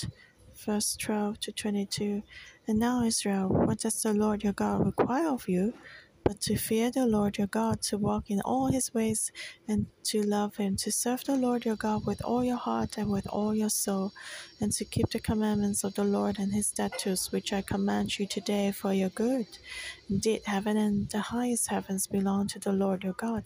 Verse 0.67 0.97
12 0.97 1.39
to 1.39 1.53
22. 1.53 2.25
And 2.67 2.81
now, 2.81 3.05
Israel, 3.05 3.49
what 3.49 3.79
does 3.79 4.03
the 4.03 4.13
Lord 4.13 4.43
your 4.43 4.55
God 4.55 4.85
require 4.85 5.29
of 5.29 5.49
you? 5.49 5.73
But 6.25 6.41
to 6.43 6.57
fear 6.57 6.91
the 6.91 7.07
Lord 7.07 7.39
your 7.39 7.47
God, 7.47 7.83
to 7.83 7.99
walk 7.99 8.31
in 8.31 8.41
all 8.43 8.69
his 8.69 8.95
ways, 8.95 9.33
and 9.69 9.87
to 10.05 10.23
love 10.23 10.57
him, 10.57 10.77
to 10.77 10.93
serve 10.93 11.25
the 11.25 11.37
Lord 11.37 11.65
your 11.65 11.77
God 11.77 12.07
with 12.07 12.23
all 12.25 12.45
your 12.45 12.57
heart 12.57 12.99
and 12.99 13.11
with 13.11 13.27
all 13.29 13.55
your 13.55 13.71
soul, 13.71 14.13
and 14.61 14.73
to 14.73 14.85
keep 14.85 15.11
the 15.11 15.21
commandments 15.21 15.85
of 15.85 15.95
the 15.95 16.05
Lord 16.05 16.39
and 16.39 16.53
his 16.53 16.69
statutes, 16.69 17.33
which 17.33 17.53
I 17.53 17.63
command 17.63 18.19
you 18.19 18.27
today 18.27 18.73
for 18.73 18.93
your 18.93 19.11
good. 19.11 19.47
Indeed, 20.09 20.43
heaven 20.47 20.77
and 20.77 21.09
the 21.11 21.21
highest 21.21 21.69
heavens 21.69 22.07
belong 22.07 22.49
to 22.49 22.59
the 22.59 22.73
Lord 22.73 23.05
your 23.05 23.15
God. 23.15 23.45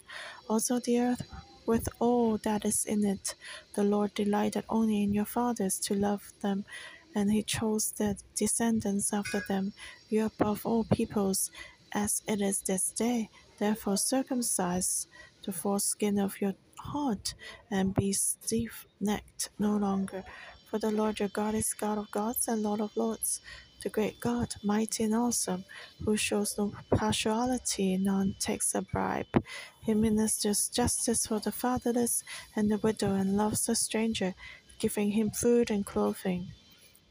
Also, 0.49 0.79
the 0.79 0.99
earth 0.99 1.23
with 1.65 1.89
all 1.99 2.37
that 2.39 2.65
is 2.65 2.85
in 2.85 3.05
it. 3.05 3.35
The 3.75 3.83
Lord 3.83 4.13
delighted 4.13 4.65
only 4.69 5.03
in 5.03 5.13
your 5.13 5.25
fathers 5.25 5.79
to 5.81 5.93
love 5.93 6.31
them, 6.41 6.65
and 7.13 7.31
he 7.31 7.43
chose 7.43 7.91
the 7.91 8.17
descendants 8.35 9.13
after 9.13 9.41
them. 9.47 9.73
You 10.09 10.25
above 10.25 10.65
all 10.65 10.85
peoples 10.85 11.51
as 11.97 12.21
it 12.27 12.41
is 12.41 12.61
this 12.61 12.91
day. 12.91 13.29
Therefore, 13.57 13.97
circumcise 13.97 15.07
the 15.43 15.51
foreskin 15.51 16.19
of 16.19 16.39
your 16.39 16.53
heart 16.77 17.33
and 17.71 17.95
be 17.95 18.13
stiff 18.13 18.85
necked 18.99 19.49
no 19.57 19.75
longer. 19.77 20.23
For 20.69 20.77
the 20.77 20.91
Lord 20.91 21.19
your 21.19 21.29
God 21.29 21.55
is 21.55 21.73
God 21.73 21.97
of 21.97 22.11
gods 22.11 22.47
and 22.47 22.61
Lord 22.61 22.81
of 22.81 22.95
lords, 22.95 23.41
the 23.81 23.89
great 23.89 24.19
God, 24.19 24.49
mighty 24.63 25.05
and 25.05 25.15
awesome, 25.15 25.65
who 26.05 26.15
shows 26.17 26.55
no 26.57 26.71
partiality, 26.91 27.97
none 27.97 28.35
takes 28.39 28.75
a 28.75 28.83
bribe. 28.83 29.33
He 29.81 29.95
ministers 29.95 30.69
justice 30.69 31.25
for 31.25 31.39
the 31.39 31.51
fatherless 31.51 32.23
and 32.55 32.69
the 32.69 32.77
widow 32.77 33.15
and 33.15 33.35
loves 33.37 33.65
the 33.65 33.75
stranger, 33.75 34.35
giving 34.77 35.11
him 35.11 35.31
food 35.31 35.71
and 35.71 35.83
clothing. 35.83 36.51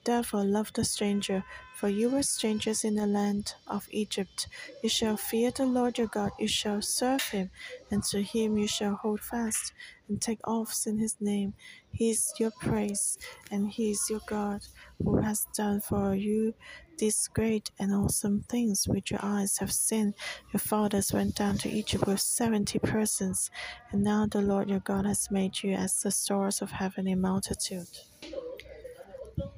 Therefore, 0.06 0.44
love 0.44 0.72
the 0.72 0.84
stranger, 0.84 1.42
for 1.74 1.88
you 1.88 2.08
were 2.08 2.22
strangers 2.22 2.84
in 2.84 2.94
the 2.94 3.08
land 3.08 3.54
of 3.66 3.88
Egypt. 3.90 4.46
You 4.80 4.88
shall 4.88 5.16
fear 5.16 5.50
the 5.50 5.66
Lord 5.66 5.98
your 5.98 6.06
God, 6.06 6.30
you 6.38 6.46
shall 6.46 6.80
serve 6.80 7.22
him, 7.22 7.50
and 7.90 8.04
to 8.04 8.22
him 8.22 8.56
you 8.56 8.68
shall 8.68 8.94
hold 8.94 9.20
fast, 9.20 9.72
and 10.08 10.22
take 10.22 10.38
oaths 10.44 10.86
in 10.86 10.98
his 10.98 11.16
name. 11.20 11.54
He 11.90 12.10
is 12.10 12.32
your 12.38 12.52
praise, 12.60 13.18
and 13.50 13.68
he 13.68 13.90
is 13.90 14.08
your 14.08 14.20
God, 14.28 14.60
who 15.02 15.16
has 15.22 15.48
done 15.56 15.80
for 15.80 16.14
you 16.14 16.54
these 16.98 17.28
great 17.34 17.70
and 17.78 17.92
awesome 17.92 18.44
things 18.48 18.86
which 18.86 19.10
your 19.10 19.20
eyes 19.22 19.58
have 19.58 19.72
seen. 19.72 20.14
Your 20.52 20.60
fathers 20.60 21.12
went 21.12 21.34
down 21.34 21.58
to 21.58 21.68
Egypt 21.68 22.06
with 22.06 22.20
seventy 22.20 22.78
persons, 22.78 23.50
and 23.90 24.04
now 24.04 24.26
the 24.30 24.40
Lord 24.40 24.70
your 24.70 24.80
God 24.80 25.04
has 25.04 25.32
made 25.32 25.64
you 25.64 25.74
as 25.74 26.00
the 26.00 26.12
stars 26.12 26.62
of 26.62 26.70
heaven 26.70 27.08
in 27.08 27.20
multitude. 27.20 27.88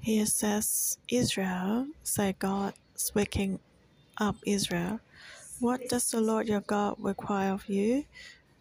Here 0.00 0.26
says 0.26 0.98
Israel, 1.10 1.88
say 2.02 2.34
God 2.38 2.74
waking 3.14 3.60
up 4.18 4.36
Israel. 4.46 5.00
What 5.60 5.88
does 5.88 6.10
the 6.10 6.20
Lord 6.20 6.48
your 6.48 6.60
God 6.60 6.96
require 6.98 7.52
of 7.52 7.68
you? 7.68 8.04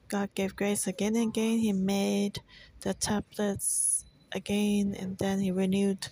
God 0.10 0.30
gave 0.36 0.56
grace 0.56 0.88
again 0.88 1.16
and 1.16 1.30
again. 1.30 1.60
He 1.60 1.74
made 1.74 2.40
the 2.82 2.94
tablets 2.94 4.06
again, 4.32 4.96
and 4.98 5.18
then 5.18 5.40
he 5.40 5.52
renewed 5.52 6.08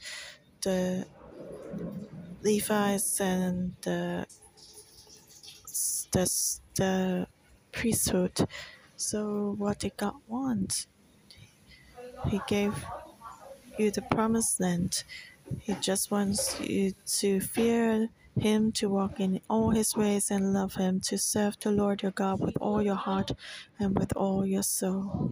the 0.61 1.05
Levites 2.43 3.19
and 3.21 3.73
the 3.81 4.25
the, 6.11 6.59
the 6.75 7.27
priesthood. 7.71 8.47
So 8.95 9.55
what 9.57 9.79
did 9.79 9.97
God 9.97 10.15
want? 10.27 10.87
He 12.27 12.39
gave 12.47 12.73
you 13.79 13.91
the 13.91 14.01
promised 14.01 14.59
land. 14.59 15.03
He 15.59 15.73
just 15.75 16.11
wants 16.11 16.59
you 16.59 16.93
to 17.19 17.39
fear 17.39 18.09
him, 18.39 18.71
to 18.73 18.89
walk 18.89 19.19
in 19.19 19.41
all 19.49 19.71
his 19.71 19.95
ways 19.95 20.31
and 20.31 20.53
love 20.53 20.75
him, 20.75 20.99
to 21.01 21.17
serve 21.17 21.57
the 21.59 21.71
Lord 21.71 22.01
your 22.01 22.11
God 22.11 22.39
with 22.39 22.57
all 22.59 22.81
your 22.81 22.95
heart 22.95 23.31
and 23.79 23.97
with 23.97 24.15
all 24.15 24.45
your 24.45 24.63
soul, 24.63 25.31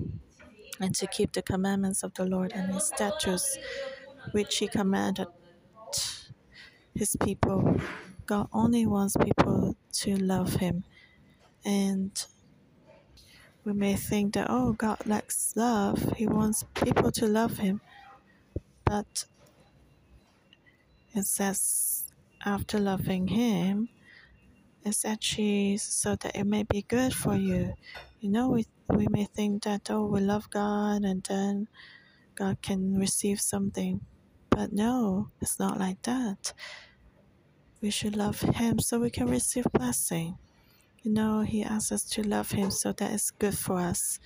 and 0.79 0.95
to 0.95 1.07
keep 1.07 1.33
the 1.33 1.41
commandments 1.41 2.03
of 2.03 2.13
the 2.13 2.25
Lord 2.25 2.53
and 2.53 2.73
his 2.73 2.85
statutes, 2.85 3.57
which 4.31 4.57
he 4.57 4.67
commanded 4.67 5.27
his 6.95 7.15
people. 7.23 7.77
God 8.25 8.47
only 8.53 8.85
wants 8.85 9.17
people 9.17 9.75
to 9.93 10.15
love 10.15 10.55
him. 10.55 10.83
And 11.65 12.25
we 13.65 13.73
may 13.73 13.95
think 13.95 14.33
that, 14.33 14.47
oh, 14.49 14.73
God 14.73 15.05
lacks 15.05 15.53
love. 15.55 16.13
He 16.17 16.27
wants 16.27 16.65
people 16.73 17.11
to 17.13 17.25
love 17.27 17.57
him. 17.57 17.81
But 18.93 19.25
it 21.15 21.25
says, 21.25 22.03
after 22.45 22.77
loving 22.77 23.27
him, 23.27 23.89
it's 24.85 25.03
actually 25.03 25.77
so 25.77 26.15
that 26.17 26.35
it 26.35 26.43
may 26.43 26.61
be 26.61 26.83
good 26.83 27.11
for 27.11 27.33
you. 27.33 27.73
You 28.19 28.29
know, 28.29 28.49
we, 28.49 28.67
we 28.89 29.07
may 29.09 29.25
think 29.25 29.63
that, 29.63 29.89
oh, 29.89 30.05
we 30.05 30.19
love 30.19 30.47
God 30.51 31.01
and 31.01 31.23
then 31.23 31.69
God 32.35 32.61
can 32.61 32.95
receive 32.95 33.41
something. 33.41 34.01
But 34.51 34.73
no, 34.73 35.29
it's 35.41 35.57
not 35.57 35.79
like 35.79 36.03
that. 36.03 36.53
We 37.81 37.89
should 37.89 38.15
love 38.15 38.41
Him 38.41 38.77
so 38.77 38.99
we 38.99 39.09
can 39.09 39.25
receive 39.25 39.65
blessing. 39.73 40.37
You 41.01 41.13
know, 41.13 41.41
He 41.41 41.63
asks 41.63 41.91
us 41.91 42.03
to 42.11 42.21
love 42.21 42.51
Him 42.51 42.69
so 42.69 42.91
that 42.91 43.11
it's 43.11 43.31
good 43.31 43.57
for 43.57 43.79
us. 43.79 44.19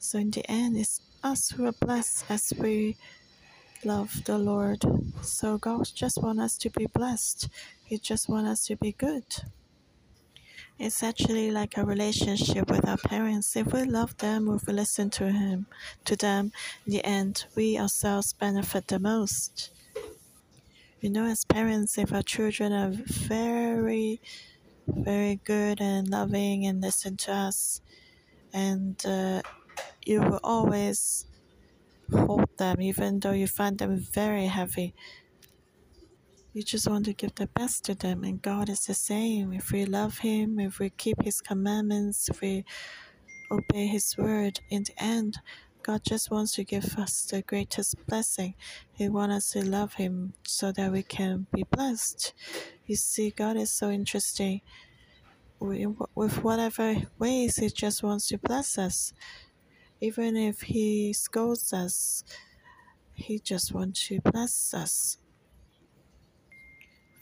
So 0.00 0.18
in 0.18 0.32
the 0.32 0.44
end, 0.50 0.76
it's 0.76 1.00
us 1.22 1.50
who 1.50 1.64
are 1.66 1.72
blessed 1.80 2.24
as 2.28 2.52
we 2.58 2.96
love 3.84 4.24
the 4.24 4.38
Lord. 4.38 4.84
So 5.22 5.58
God 5.58 5.88
just 5.94 6.22
wants 6.22 6.42
us 6.42 6.58
to 6.58 6.70
be 6.70 6.86
blessed. 6.86 7.48
He 7.84 7.98
just 7.98 8.28
wants 8.28 8.50
us 8.50 8.66
to 8.66 8.76
be 8.76 8.92
good. 8.92 9.24
It's 10.78 11.02
actually 11.02 11.50
like 11.50 11.76
a 11.76 11.84
relationship 11.84 12.70
with 12.70 12.88
our 12.88 12.96
parents. 12.96 13.54
If 13.56 13.72
we 13.72 13.84
love 13.84 14.16
them, 14.16 14.52
if 14.52 14.66
we 14.66 14.72
listen 14.72 15.08
to 15.10 15.30
him, 15.30 15.66
to 16.04 16.16
them, 16.16 16.50
in 16.86 16.92
the 16.92 17.04
end, 17.04 17.44
we 17.54 17.78
ourselves 17.78 18.32
benefit 18.32 18.88
the 18.88 18.98
most. 18.98 19.70
You 21.00 21.10
know, 21.10 21.26
as 21.26 21.44
parents, 21.44 21.96
if 21.98 22.12
our 22.12 22.22
children 22.22 22.72
are 22.72 22.90
very, 22.90 24.20
very 24.88 25.40
good 25.44 25.80
and 25.80 26.08
loving 26.08 26.66
and 26.66 26.80
listen 26.80 27.16
to 27.18 27.32
us, 27.32 27.80
and 28.52 29.04
uh, 29.06 29.42
you 30.04 30.22
will 30.22 30.40
always 30.42 31.26
hold 32.12 32.48
them, 32.58 32.80
even 32.80 33.20
though 33.20 33.32
you 33.32 33.46
find 33.46 33.78
them 33.78 33.98
very 33.98 34.46
heavy. 34.46 34.94
You 36.52 36.62
just 36.62 36.88
want 36.88 37.06
to 37.06 37.12
give 37.12 37.34
the 37.34 37.48
best 37.48 37.84
to 37.86 37.94
them, 37.94 38.22
and 38.22 38.40
God 38.40 38.68
is 38.68 38.86
the 38.86 38.94
same. 38.94 39.52
If 39.52 39.72
we 39.72 39.84
love 39.86 40.18
Him, 40.18 40.60
if 40.60 40.78
we 40.78 40.90
keep 40.90 41.22
His 41.22 41.40
commandments, 41.40 42.28
if 42.28 42.40
we 42.40 42.64
obey 43.50 43.88
His 43.88 44.16
word, 44.16 44.60
in 44.70 44.84
the 44.84 45.02
end, 45.02 45.38
God 45.82 46.02
just 46.04 46.30
wants 46.30 46.54
to 46.54 46.64
give 46.64 46.96
us 46.96 47.24
the 47.24 47.42
greatest 47.42 47.96
blessing. 48.06 48.54
He 48.92 49.08
wants 49.08 49.34
us 49.34 49.50
to 49.50 49.68
love 49.68 49.94
Him 49.94 50.34
so 50.44 50.72
that 50.72 50.92
we 50.92 51.02
can 51.02 51.46
be 51.52 51.64
blessed. 51.70 52.32
You 52.86 52.96
see, 52.96 53.30
God 53.30 53.56
is 53.56 53.72
so 53.72 53.90
interesting. 53.90 54.60
With 55.58 56.42
whatever 56.44 56.96
ways, 57.18 57.56
He 57.56 57.68
just 57.68 58.02
wants 58.02 58.28
to 58.28 58.38
bless 58.38 58.78
us. 58.78 59.12
Even 60.04 60.36
if 60.36 60.60
He 60.60 61.14
scolds 61.14 61.72
us, 61.72 62.24
He 63.14 63.38
just 63.38 63.72
wants 63.72 64.06
to 64.08 64.20
bless 64.20 64.74
us. 64.74 65.16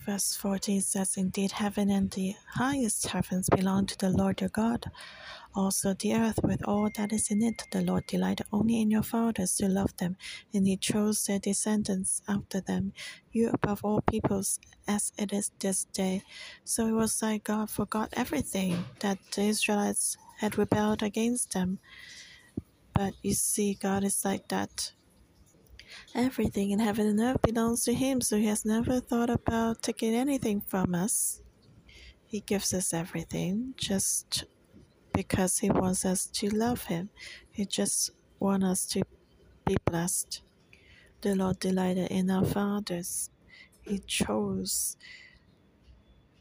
Verse 0.04 0.34
14 0.34 0.80
says, 0.80 1.16
Indeed, 1.16 1.52
heaven 1.52 1.90
and 1.90 2.10
the 2.10 2.34
highest 2.54 3.06
heavens 3.06 3.48
belong 3.48 3.86
to 3.86 3.98
the 3.98 4.10
Lord 4.10 4.40
your 4.40 4.50
God 4.50 4.86
also 5.54 5.94
the 5.94 6.14
earth 6.14 6.40
with 6.42 6.66
all 6.66 6.88
that 6.96 7.12
is 7.12 7.30
in 7.30 7.42
it. 7.42 7.64
The 7.70 7.82
Lord 7.82 8.06
delighted 8.06 8.46
only 8.52 8.80
in 8.80 8.90
your 8.90 9.02
fathers 9.02 9.56
to 9.56 9.68
love 9.68 9.96
them, 9.96 10.16
and 10.52 10.66
he 10.66 10.76
chose 10.76 11.24
their 11.24 11.38
descendants 11.38 12.22
after 12.28 12.60
them, 12.60 12.92
you 13.32 13.50
above 13.52 13.84
all 13.84 14.00
peoples, 14.00 14.58
as 14.88 15.12
it 15.18 15.32
is 15.32 15.50
this 15.58 15.84
day. 15.92 16.22
So 16.64 16.86
it 16.86 16.92
was 16.92 17.22
like 17.22 17.44
God 17.44 17.70
forgot 17.70 18.12
everything 18.14 18.84
that 19.00 19.18
the 19.34 19.42
Israelites 19.42 20.16
had 20.38 20.58
rebelled 20.58 21.02
against 21.02 21.52
them. 21.52 21.78
But 22.94 23.14
you 23.22 23.34
see, 23.34 23.74
God 23.74 24.04
is 24.04 24.24
like 24.24 24.48
that. 24.48 24.92
Everything 26.14 26.70
in 26.70 26.78
heaven 26.78 27.06
and 27.06 27.20
earth 27.20 27.42
belongs 27.42 27.84
to 27.84 27.94
Him, 27.94 28.20
so 28.20 28.36
He 28.36 28.46
has 28.46 28.64
never 28.64 29.00
thought 29.00 29.30
about 29.30 29.82
taking 29.82 30.14
anything 30.14 30.60
from 30.60 30.94
us. 30.94 31.42
He 32.24 32.40
gives 32.40 32.72
us 32.72 32.94
everything, 32.94 33.74
just 33.76 34.44
because 35.12 35.58
He 35.58 35.70
wants 35.70 36.04
us 36.04 36.26
to 36.26 36.48
love 36.50 36.84
Him. 36.84 37.10
He 37.50 37.64
just 37.66 38.10
wants 38.40 38.66
us 38.66 38.86
to 38.86 39.02
be 39.66 39.76
blessed. 39.84 40.42
The 41.20 41.34
Lord 41.34 41.58
delighted 41.60 42.10
in 42.10 42.30
our 42.30 42.44
fathers. 42.44 43.30
He 43.82 43.98
chose 44.00 44.96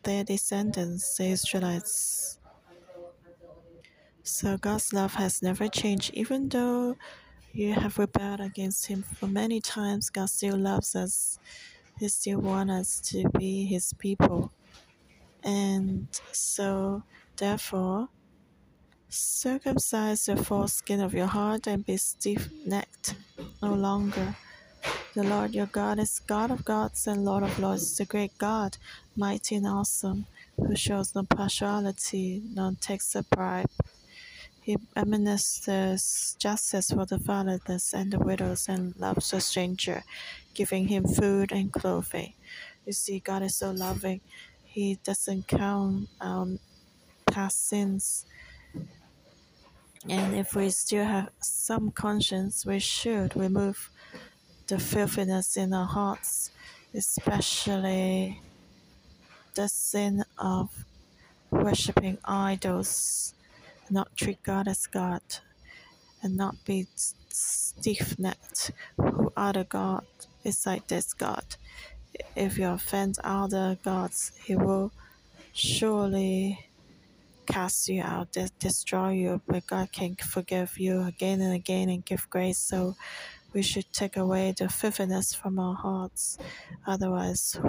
their 0.04 0.24
descendants, 0.24 1.18
the 1.18 1.28
Israelites. 1.28 2.40
So 4.32 4.58
God's 4.58 4.94
love 4.94 5.16
has 5.16 5.42
never 5.44 5.68
changed. 5.68 6.12
Even 6.14 6.48
though 6.48 6.96
you 7.52 7.74
have 7.74 8.00
rebelled 8.00 8.40
against 8.40 8.88
Him 8.88 9.04
for 9.04 9.28
many 9.28 9.60
times, 9.60 10.10
God 10.10 10.30
still 10.30 10.58
loves 10.58 10.96
us. 10.96 11.38
He 12.00 12.08
still 12.08 12.40
wants 12.40 12.74
us 12.74 13.02
to 13.10 13.28
be 13.38 13.66
His 13.66 13.94
people. 14.00 14.54
And 15.44 16.08
so, 16.32 17.04
therefore, 17.36 18.08
Circumcise 19.14 20.28
the 20.28 20.38
foreskin 20.38 21.02
of 21.02 21.14
your 21.14 21.28
heart 21.28 21.68
and 21.68 21.86
be 21.86 21.98
stiff 21.98 22.48
necked 22.66 23.16
no 23.62 23.74
longer. 23.74 24.38
The 25.14 25.24
Lord 25.24 25.54
your 25.54 25.66
God 25.66 26.00
is 26.00 26.22
God 26.22 26.50
of 26.50 26.64
gods 26.64 27.08
and 27.08 27.26
Lord 27.26 27.44
of 27.44 27.60
lords, 27.60 27.98
the 27.98 28.06
great 28.06 28.38
God, 28.38 28.78
mighty 29.18 29.56
and 29.56 29.68
awesome, 29.68 30.28
who 30.56 30.78
shows 30.78 31.14
no 31.14 31.24
partiality, 31.24 32.42
nor 32.54 32.72
takes 32.80 33.14
a 33.16 33.24
bribe. 33.24 33.70
He 34.72 34.78
administers 34.96 36.36
justice 36.40 36.92
for 36.92 37.06
the 37.06 37.20
fatherless 37.20 37.94
and 37.94 38.12
the 38.12 38.20
widows 38.20 38.70
and 38.70 38.96
loves 38.98 39.32
the 39.32 39.42
stranger, 39.42 40.04
giving 40.54 40.88
him 40.88 41.06
food 41.06 41.52
and 41.52 41.72
clothing. 41.74 42.34
You 42.86 42.94
see, 42.94 43.20
God 43.20 43.44
is 43.44 43.56
so 43.56 43.72
loving. 43.72 44.22
He 44.64 44.98
doesn't 45.04 45.48
count 45.48 46.10
um, 46.22 46.60
past 47.28 47.68
sins 47.68 48.26
and 50.10 50.36
if 50.36 50.56
we 50.56 50.70
still 50.72 51.06
have 51.06 51.30
some 51.42 51.92
conscience, 51.92 52.66
we 52.66 52.80
should 52.80 53.36
remove 53.36 53.92
the 54.68 54.80
filthiness 54.80 55.58
in 55.58 55.74
our 55.74 55.86
hearts, 55.86 56.52
especially 56.94 58.42
the 59.54 59.68
sin 59.68 60.24
of 60.38 60.86
worshipping 61.52 62.18
idols, 62.26 63.36
not 63.92 64.16
treat 64.16 64.42
God 64.44 64.68
as 64.68 64.88
God, 64.88 65.22
and 66.22 66.38
not 66.38 66.56
be 66.66 66.88
stiff 67.30 68.18
necked. 68.18 68.72
Who 68.98 69.32
other 69.36 69.64
God 69.64 70.06
is 70.44 70.66
like 70.66 70.88
this 70.88 71.14
God? 71.14 71.44
If 72.36 72.58
you 72.58 72.68
offend 72.68 73.18
other 73.24 73.78
gods, 73.84 74.32
He 74.44 74.56
will 74.56 74.92
surely 75.54 76.66
cast 77.46 77.90
you 77.90 78.02
out, 78.02 78.36
destroy 78.60 79.12
you, 79.12 79.42
but 79.48 79.68
God 79.68 79.92
can 79.92 80.16
forgive 80.16 80.80
you 80.80 81.04
again 81.04 81.42
and 81.42 81.54
again 81.54 81.90
and 81.90 82.06
give 82.06 82.30
grace. 82.30 82.58
So 82.58 82.96
we 83.54 83.62
should 83.62 83.92
take 83.92 84.16
away 84.16 84.54
the 84.58 84.70
filthiness 84.70 85.34
from 85.34 85.60
our 85.60 85.76
hearts. 85.76 86.38
Otherwise, 86.88 87.60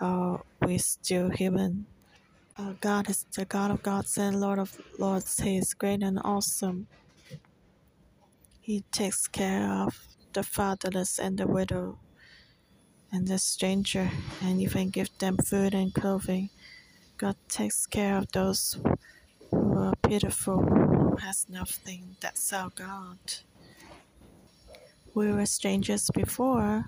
uh, 0.00 0.38
we're 0.62 0.78
still 0.78 1.30
human. 1.30 1.86
Uh, 2.58 2.74
God 2.80 3.08
is 3.08 3.24
the 3.36 3.44
God 3.44 3.70
of 3.70 3.84
gods 3.84 4.18
and 4.18 4.40
Lord 4.40 4.58
of 4.58 4.76
lords. 4.98 5.38
He 5.38 5.58
is 5.58 5.74
great 5.74 6.02
and 6.02 6.18
awesome. 6.24 6.88
He 8.60 8.82
takes 8.90 9.28
care 9.28 9.70
of 9.70 9.96
the 10.32 10.42
fatherless 10.42 11.20
and 11.20 11.38
the 11.38 11.46
widow 11.46 12.00
and 13.12 13.28
the 13.28 13.38
stranger 13.38 14.10
and 14.42 14.60
even 14.60 14.90
give 14.90 15.16
them 15.18 15.36
food 15.36 15.72
and 15.72 15.94
clothing. 15.94 16.50
God 17.16 17.36
takes 17.48 17.86
care 17.86 18.18
of 18.18 18.32
those 18.32 18.76
who 19.50 19.78
are 19.78 19.94
pitiful, 20.02 20.60
who 20.60 21.16
has 21.16 21.46
nothing. 21.48 22.16
That's 22.20 22.52
our 22.52 22.70
God. 22.74 23.18
We 25.14 25.30
were 25.30 25.46
strangers 25.46 26.10
before, 26.12 26.86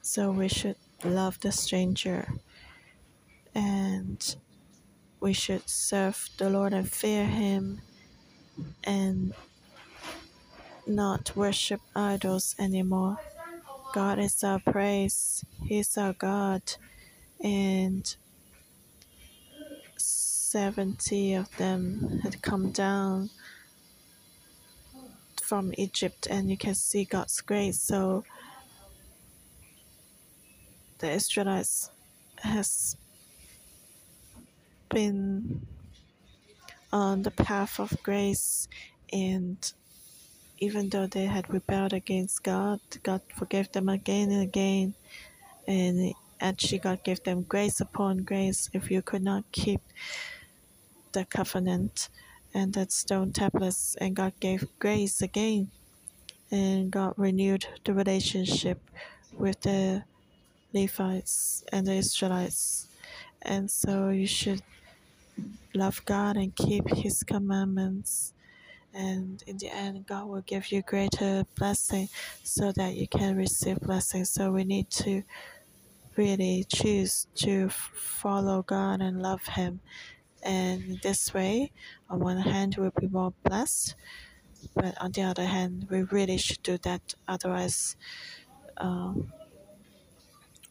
so 0.00 0.32
we 0.32 0.48
should 0.48 0.76
love 1.04 1.38
the 1.38 1.52
stranger 1.52 2.28
and 3.54 4.36
we 5.22 5.32
should 5.32 5.68
serve 5.68 6.28
the 6.36 6.50
Lord 6.50 6.72
and 6.72 6.90
fear 6.90 7.24
Him 7.24 7.80
and 8.82 9.32
not 10.84 11.36
worship 11.36 11.80
idols 11.94 12.56
anymore. 12.58 13.18
God 13.94 14.18
is 14.18 14.42
our 14.42 14.58
praise, 14.58 15.44
He's 15.64 15.96
our 15.96 16.12
God, 16.12 16.62
and 17.42 18.16
70 19.96 21.34
of 21.34 21.56
them 21.56 22.18
had 22.24 22.42
come 22.42 22.72
down 22.72 23.30
from 25.40 25.72
Egypt, 25.78 26.26
and 26.28 26.50
you 26.50 26.56
can 26.56 26.74
see 26.74 27.04
God's 27.04 27.40
grace. 27.40 27.80
So 27.80 28.24
the 30.98 31.12
Israelites 31.12 31.90
has 32.38 32.96
been 34.92 35.66
on 36.92 37.22
the 37.22 37.30
path 37.30 37.80
of 37.80 37.96
grace, 38.02 38.68
and 39.12 39.72
even 40.58 40.90
though 40.90 41.06
they 41.06 41.24
had 41.24 41.52
rebelled 41.52 41.92
against 41.92 42.42
God, 42.42 42.80
God 43.02 43.22
forgave 43.34 43.72
them 43.72 43.88
again 43.88 44.30
and 44.30 44.42
again, 44.42 44.94
and 45.66 46.14
actually 46.40 46.78
God 46.78 47.02
gave 47.02 47.22
them 47.24 47.42
grace 47.42 47.80
upon 47.80 48.18
grace. 48.18 48.68
If 48.72 48.90
you 48.90 49.00
could 49.02 49.22
not 49.22 49.44
keep 49.52 49.80
the 51.12 51.24
covenant 51.24 52.08
and 52.54 52.74
that 52.74 52.92
stone 52.92 53.32
tablets, 53.32 53.96
and 54.00 54.14
God 54.14 54.34
gave 54.38 54.68
grace 54.78 55.22
again, 55.22 55.70
and 56.50 56.90
God 56.90 57.14
renewed 57.16 57.66
the 57.84 57.94
relationship 57.94 58.78
with 59.32 59.62
the 59.62 60.04
Levites 60.74 61.64
and 61.72 61.86
the 61.86 61.94
Israelites. 61.94 62.88
And 63.40 63.70
so 63.70 64.10
you 64.10 64.26
should 64.26 64.62
love 65.74 66.04
God 66.04 66.36
and 66.36 66.54
keep 66.54 66.88
His 66.88 67.22
commandments. 67.22 68.34
And 68.94 69.42
in 69.46 69.56
the 69.56 69.74
end, 69.74 70.06
God 70.06 70.26
will 70.26 70.42
give 70.42 70.70
you 70.70 70.82
greater 70.82 71.44
blessing 71.56 72.08
so 72.42 72.72
that 72.72 72.94
you 72.94 73.08
can 73.08 73.36
receive 73.36 73.80
blessing. 73.80 74.24
So 74.24 74.50
we 74.50 74.64
need 74.64 74.90
to 74.90 75.22
really 76.16 76.66
choose 76.68 77.26
to 77.36 77.70
follow 77.70 78.62
God 78.62 79.00
and 79.00 79.22
love 79.22 79.46
Him 79.46 79.80
and 80.42 81.00
this 81.02 81.32
way, 81.32 81.70
on 82.10 82.18
one 82.20 82.38
hand, 82.38 82.76
we'll 82.76 82.92
be 82.98 83.06
more 83.08 83.32
blessed, 83.44 83.94
but 84.74 85.00
on 85.00 85.12
the 85.12 85.22
other 85.22 85.46
hand, 85.46 85.86
we 85.88 86.02
really 86.02 86.36
should 86.36 86.62
do 86.62 86.78
that. 86.78 87.14
Otherwise, 87.28 87.96
um, 88.78 89.32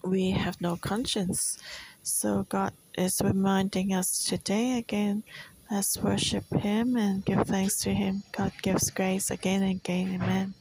we 0.04 0.32
have 0.32 0.60
no 0.60 0.76
conscience. 0.76 1.58
So 2.04 2.46
God 2.50 2.74
is 2.98 3.22
reminding 3.24 3.94
us 3.94 4.24
today 4.24 4.78
again. 4.78 5.24
Let's 5.70 5.98
worship 5.98 6.46
Him 6.52 6.98
and 6.98 7.24
give 7.24 7.48
thanks 7.48 7.80
to 7.82 7.94
Him. 7.94 8.24
God 8.32 8.52
gives 8.62 8.90
grace 8.90 9.30
again 9.30 9.62
and 9.62 9.80
again. 9.80 10.20
Amen. 10.22 10.54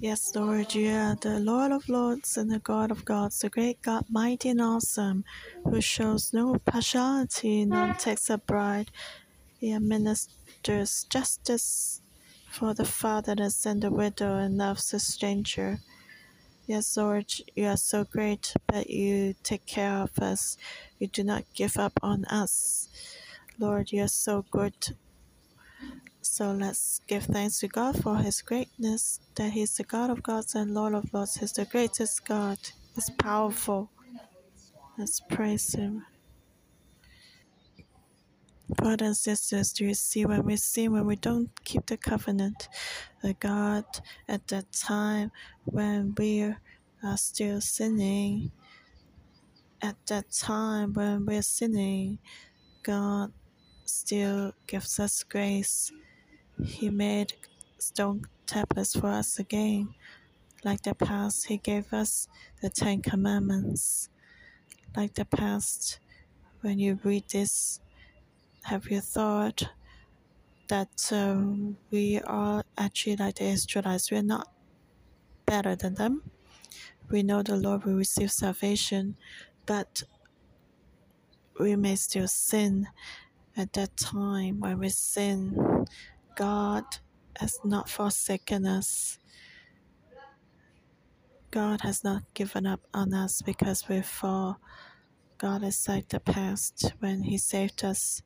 Yes, 0.00 0.32
Lord, 0.36 0.74
you 0.74 0.90
are 0.90 1.16
the 1.16 1.40
Lord 1.40 1.72
of 1.72 1.88
lords 1.88 2.36
and 2.36 2.52
the 2.52 2.60
God 2.60 2.92
of 2.92 3.04
gods, 3.04 3.40
the 3.40 3.48
great 3.48 3.82
God, 3.82 4.04
mighty 4.08 4.50
and 4.50 4.60
awesome, 4.60 5.24
who 5.64 5.80
shows 5.80 6.32
no 6.32 6.56
partiality 6.64 7.64
nor 7.64 7.94
takes 7.94 8.30
a 8.30 8.38
bride. 8.38 8.92
He 9.58 9.72
administers 9.72 11.04
justice 11.10 12.02
for 12.48 12.74
the 12.74 12.84
fatherless 12.84 13.66
and 13.66 13.82
the 13.82 13.90
widow 13.90 14.36
and 14.36 14.56
loves 14.56 14.92
the 14.92 15.00
stranger. 15.00 15.80
Yes, 16.68 16.96
Lord, 16.96 17.32
you 17.56 17.66
are 17.66 17.76
so 17.78 18.04
great, 18.04 18.54
but 18.68 18.88
you 18.90 19.34
take 19.42 19.66
care 19.66 19.96
of 19.96 20.16
us. 20.20 20.56
You 21.00 21.08
do 21.08 21.24
not 21.24 21.44
give 21.54 21.76
up 21.78 21.98
on 22.02 22.24
us. 22.26 22.88
Lord, 23.58 23.90
you 23.90 24.04
are 24.04 24.08
so 24.08 24.44
good 24.52 24.74
so 26.20 26.52
let's 26.52 27.00
give 27.08 27.24
thanks 27.24 27.58
to 27.60 27.68
God 27.68 28.02
for 28.02 28.16
His 28.18 28.42
greatness, 28.42 29.18
that 29.36 29.52
He's 29.52 29.76
the 29.76 29.82
God 29.82 30.10
of 30.10 30.22
gods 30.22 30.54
and 30.54 30.74
Lord 30.74 30.94
of 30.94 31.12
lords. 31.12 31.36
He's 31.36 31.52
the 31.52 31.64
greatest 31.64 32.24
God. 32.26 32.58
He's 32.94 33.10
powerful. 33.10 33.90
Let's 34.96 35.20
praise 35.20 35.74
Him. 35.74 36.04
Brothers 38.88 39.06
and 39.06 39.16
sisters, 39.18 39.74
do 39.74 39.84
you 39.84 39.92
see 39.92 40.24
when 40.24 40.44
we 40.44 40.56
sin, 40.56 40.92
when 40.92 41.04
we 41.04 41.16
don't 41.16 41.50
keep 41.62 41.84
the 41.84 41.98
covenant, 41.98 42.70
the 43.20 43.34
God 43.34 43.84
at 44.26 44.48
that 44.48 44.72
time 44.72 45.30
when 45.66 46.14
we 46.16 46.54
are 47.04 47.16
still 47.18 47.60
sinning, 47.60 48.50
at 49.82 49.96
that 50.06 50.32
time 50.32 50.94
when 50.94 51.26
we're 51.26 51.42
sinning, 51.42 52.18
God 52.82 53.30
still 53.84 54.54
gives 54.66 54.98
us 54.98 55.22
grace 55.22 55.92
he 56.64 56.88
made 56.88 57.34
stone 57.76 58.22
tablets 58.46 58.98
for 58.98 59.08
us 59.08 59.38
again. 59.38 59.94
Like 60.64 60.80
the 60.80 60.94
past, 60.94 61.48
He 61.48 61.58
gave 61.58 61.92
us 61.92 62.26
the 62.62 62.70
Ten 62.70 63.02
Commandments. 63.02 64.08
Like 64.96 65.12
the 65.12 65.26
past, 65.26 66.00
when 66.62 66.78
you 66.78 66.98
read 67.04 67.24
this, 67.28 67.80
have 68.68 68.90
you 68.90 69.00
thought 69.00 69.62
that 70.68 71.10
um, 71.12 71.78
we 71.90 72.20
are 72.20 72.62
actually 72.76 73.16
like 73.16 73.36
the 73.36 73.44
Israelites? 73.44 74.10
We're 74.10 74.22
not 74.22 74.48
better 75.46 75.74
than 75.74 75.94
them. 75.94 76.22
We 77.10 77.22
know 77.22 77.42
the 77.42 77.56
Lord 77.56 77.84
will 77.84 77.94
receive 77.94 78.30
salvation, 78.30 79.16
but 79.66 80.02
we 81.58 81.76
may 81.76 81.96
still 81.96 82.28
sin 82.28 82.88
at 83.56 83.72
that 83.72 83.96
time 83.96 84.60
when 84.60 84.78
we 84.78 84.90
sin 84.90 85.86
God 86.36 86.84
has 87.38 87.58
not 87.64 87.88
forsaken 87.88 88.66
us. 88.66 89.18
God 91.50 91.80
has 91.80 92.04
not 92.04 92.22
given 92.34 92.66
up 92.66 92.80
on 92.92 93.14
us 93.14 93.42
because 93.42 93.88
we 93.88 94.02
fall. 94.02 94.60
God 95.38 95.64
is 95.64 95.88
like 95.88 96.08
the 96.08 96.20
past 96.20 96.92
when 97.00 97.22
He 97.22 97.38
saved 97.38 97.84
us, 97.84 98.22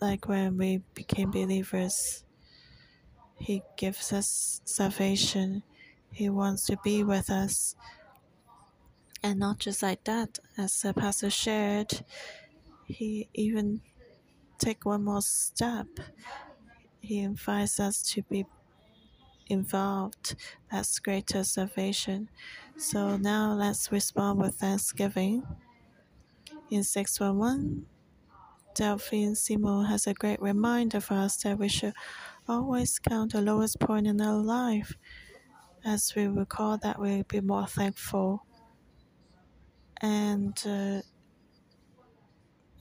like 0.00 0.28
when 0.28 0.56
we 0.56 0.78
became 0.94 1.30
believers. 1.30 2.24
He 3.38 3.62
gives 3.76 4.12
us 4.12 4.60
salvation. 4.64 5.62
He 6.12 6.28
wants 6.28 6.66
to 6.66 6.76
be 6.84 7.02
with 7.02 7.28
us. 7.30 7.74
And 9.22 9.38
not 9.38 9.58
just 9.58 9.82
like 9.82 10.04
that, 10.04 10.38
as 10.56 10.80
the 10.82 10.94
pastor 10.94 11.30
shared, 11.30 12.04
he 12.86 13.28
even 13.34 13.82
take 14.58 14.84
one 14.86 15.04
more 15.04 15.22
step 15.22 15.88
he 17.00 17.20
invites 17.20 17.80
us 17.80 18.02
to 18.02 18.22
be 18.22 18.46
involved. 19.48 20.36
That's 20.70 20.98
greater 20.98 21.44
salvation. 21.44 22.28
So 22.76 23.16
now 23.16 23.52
let's 23.52 23.90
respond 23.92 24.38
with 24.38 24.54
thanksgiving. 24.56 25.46
In 26.70 26.84
611, 26.84 27.86
Delphine 28.74 29.34
Simon 29.34 29.84
has 29.86 30.06
a 30.06 30.14
great 30.14 30.40
reminder 30.40 31.00
for 31.00 31.14
us 31.14 31.36
that 31.38 31.58
we 31.58 31.68
should 31.68 31.94
always 32.48 32.98
count 32.98 33.32
the 33.32 33.40
lowest 33.40 33.80
point 33.80 34.06
in 34.06 34.20
our 34.20 34.38
life. 34.38 34.94
As 35.84 36.14
we 36.14 36.26
recall 36.26 36.78
that, 36.78 36.98
we'll 36.98 37.24
be 37.24 37.40
more 37.40 37.66
thankful. 37.66 38.46
And 40.02 40.58
uh, 40.66 41.00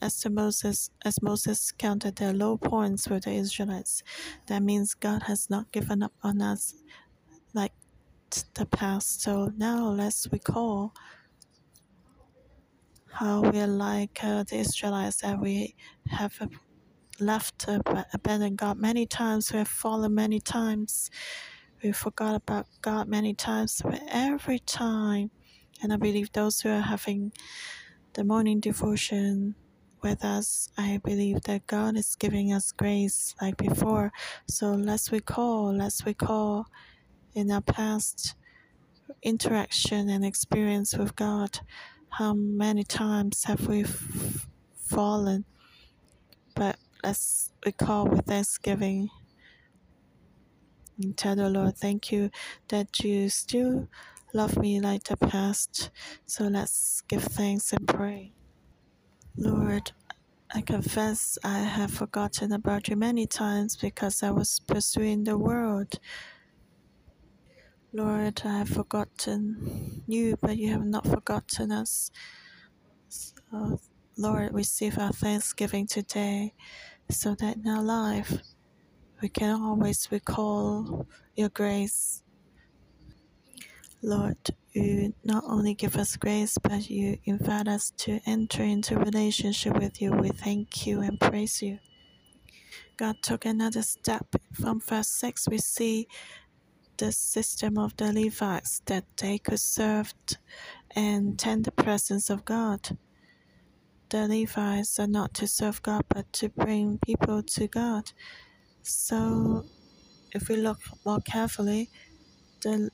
as 0.01 0.25
Moses 0.29 0.89
as 1.03 1.21
Moses 1.21 1.71
counted 1.71 2.15
their 2.15 2.33
low 2.33 2.57
points 2.57 3.07
with 3.09 3.23
the 3.23 3.31
Israelites. 3.31 4.03
That 4.47 4.63
means 4.63 4.93
God 4.93 5.23
has 5.23 5.49
not 5.49 5.71
given 5.71 6.03
up 6.03 6.13
on 6.23 6.41
us 6.41 6.75
like 7.53 7.73
the 8.53 8.65
past. 8.65 9.21
So 9.21 9.51
now 9.57 9.89
let's 9.89 10.27
recall 10.31 10.93
how 13.11 13.41
we 13.41 13.59
are 13.59 13.67
like 13.67 14.23
uh, 14.23 14.43
the 14.43 14.57
Israelites 14.57 15.21
that 15.21 15.39
we 15.39 15.75
have 16.09 16.39
left, 17.19 17.67
uh, 17.67 17.79
abandoned 18.13 18.57
God 18.57 18.77
many 18.77 19.05
times. 19.05 19.51
We 19.51 19.59
have 19.59 19.67
fallen 19.67 20.15
many 20.15 20.39
times. 20.39 21.09
We 21.83 21.91
forgot 21.91 22.35
about 22.35 22.67
God 22.81 23.07
many 23.07 23.33
times. 23.33 23.81
But 23.83 24.01
every 24.09 24.59
time, 24.59 25.31
and 25.81 25.93
I 25.93 25.97
believe 25.97 26.31
those 26.31 26.61
who 26.61 26.69
are 26.69 26.81
having 26.81 27.31
the 28.13 28.23
morning 28.23 28.59
devotion 28.59 29.55
with 30.01 30.23
us, 30.23 30.69
I 30.77 30.99
believe 31.03 31.41
that 31.43 31.67
God 31.67 31.97
is 31.97 32.15
giving 32.15 32.53
us 32.53 32.71
grace 32.71 33.35
like 33.41 33.57
before. 33.57 34.11
So 34.47 34.71
let's 34.71 35.11
recall, 35.11 35.75
let's 35.75 36.05
recall 36.05 36.65
in 37.33 37.51
our 37.51 37.61
past 37.61 38.35
interaction 39.23 40.09
and 40.09 40.23
experience 40.25 40.97
with 40.97 41.15
God. 41.15 41.59
How 42.11 42.33
many 42.33 42.83
times 42.83 43.45
have 43.45 43.67
we 43.67 43.83
f- 43.83 44.47
fallen? 44.75 45.45
But 46.55 46.77
let's 47.03 47.53
recall 47.65 48.07
with 48.07 48.25
thanksgiving 48.25 49.09
and 51.01 51.17
tell 51.17 51.35
the 51.35 51.49
Lord, 51.49 51.77
thank 51.77 52.11
you 52.11 52.29
that 52.69 52.99
you 52.99 53.29
still 53.29 53.87
love 54.33 54.57
me 54.57 54.79
like 54.81 55.03
the 55.05 55.17
past. 55.17 55.91
So 56.25 56.45
let's 56.45 57.01
give 57.07 57.23
thanks 57.23 57.71
and 57.73 57.87
pray. 57.87 58.33
Lord, 59.37 59.91
I 60.53 60.61
confess 60.61 61.37
I 61.43 61.59
have 61.59 61.91
forgotten 61.91 62.51
about 62.51 62.87
you 62.89 62.95
many 62.95 63.27
times 63.27 63.75
because 63.77 64.23
I 64.23 64.31
was 64.31 64.59
pursuing 64.59 65.23
the 65.23 65.37
world. 65.37 65.99
Lord, 67.91 68.41
I 68.45 68.59
have 68.59 68.69
forgotten 68.69 70.03
you, 70.05 70.37
but 70.39 70.57
you 70.57 70.71
have 70.71 70.85
not 70.85 71.07
forgotten 71.07 71.71
us. 71.71 72.11
So, 73.07 73.79
Lord, 74.15 74.53
receive 74.53 74.99
our 74.99 75.11
thanksgiving 75.11 75.87
today 75.87 76.53
so 77.09 77.33
that 77.35 77.57
in 77.57 77.67
our 77.67 77.81
life 77.81 78.37
we 79.21 79.29
can 79.29 79.59
always 79.59 80.07
recall 80.11 81.07
your 81.35 81.49
grace. 81.49 82.21
Lord, 84.03 84.37
you 84.71 85.15
not 85.23 85.43
only 85.47 85.73
give 85.73 85.95
us 85.95 86.15
grace, 86.15 86.59
but 86.61 86.91
you 86.91 87.17
invite 87.25 87.67
us 87.67 87.91
to 87.97 88.19
enter 88.27 88.61
into 88.61 88.99
relationship 88.99 89.73
with 89.77 89.99
you. 89.99 90.11
We 90.11 90.29
thank 90.29 90.85
you 90.85 91.01
and 91.01 91.19
praise 91.19 91.61
you. 91.63 91.79
God 92.97 93.15
took 93.23 93.45
another 93.45 93.81
step. 93.81 94.27
From 94.53 94.79
verse 94.79 95.07
6, 95.07 95.49
we 95.49 95.57
see 95.57 96.07
the 96.99 97.13
system 97.13 97.79
of 97.79 97.97
the 97.97 98.13
Levites 98.13 98.81
that 98.87 99.05
they 99.17 99.39
could 99.39 99.61
serve 99.61 100.13
and 100.95 101.39
tend 101.39 101.65
the 101.65 101.71
presence 101.73 102.29
of 102.31 102.45
God. 102.45 102.97
The 104.09 104.27
Levites 104.27 104.99
are 104.99 105.07
not 105.07 105.33
to 105.35 105.47
serve 105.47 105.83
God 105.83 106.03
but 106.09 106.31
to 106.33 106.49
bring 106.49 106.99
people 106.99 107.43
to 107.43 107.67
God. 107.67 108.11
So, 108.83 109.65
if 110.33 110.49
we 110.49 110.57
look 110.57 110.79
more 111.05 111.21
carefully, 111.21 111.89
the 112.63 112.89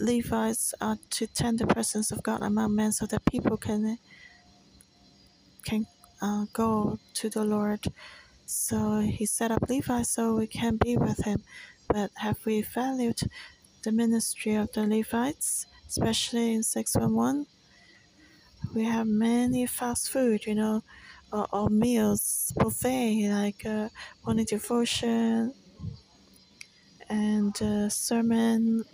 Levites 0.00 0.74
are 0.80 0.98
to 1.10 1.26
tend 1.28 1.60
the 1.60 1.66
presence 1.68 2.12
of 2.12 2.22
God 2.22 2.42
among 2.42 2.76
men 2.76 2.92
so 2.92 3.06
that 3.06 3.26
people 3.26 3.56
can 3.58 3.98
can 5.64 5.86
uh, 6.22 6.46
go 6.52 6.98
to 7.14 7.30
the 7.30 7.44
Lord 7.44 7.80
So 8.46 9.00
he 9.00 9.26
set 9.26 9.50
up 9.52 9.62
Levi 9.68 10.02
so 10.02 10.34
we 10.36 10.46
can 10.46 10.76
be 10.76 10.96
with 10.98 11.24
him. 11.24 11.44
But 11.88 12.10
have 12.16 12.38
we 12.44 12.62
valued 12.62 13.20
the 13.82 13.92
ministry 13.92 14.54
of 14.54 14.72
the 14.72 14.86
Levites, 14.86 15.66
especially 15.88 16.54
in 16.54 16.62
611? 16.62 17.46
We 18.74 18.84
have 18.84 19.06
many 19.06 19.66
fast 19.66 20.10
food, 20.10 20.46
you 20.46 20.54
know, 20.54 20.82
or, 21.32 21.46
or 21.52 21.70
meals, 21.70 22.52
buffet, 22.56 23.30
like 23.30 23.64
uh, 23.64 23.88
morning 24.24 24.44
devotion 24.44 25.54
and 27.08 27.60
uh, 27.62 27.88
sermon, 27.88 28.84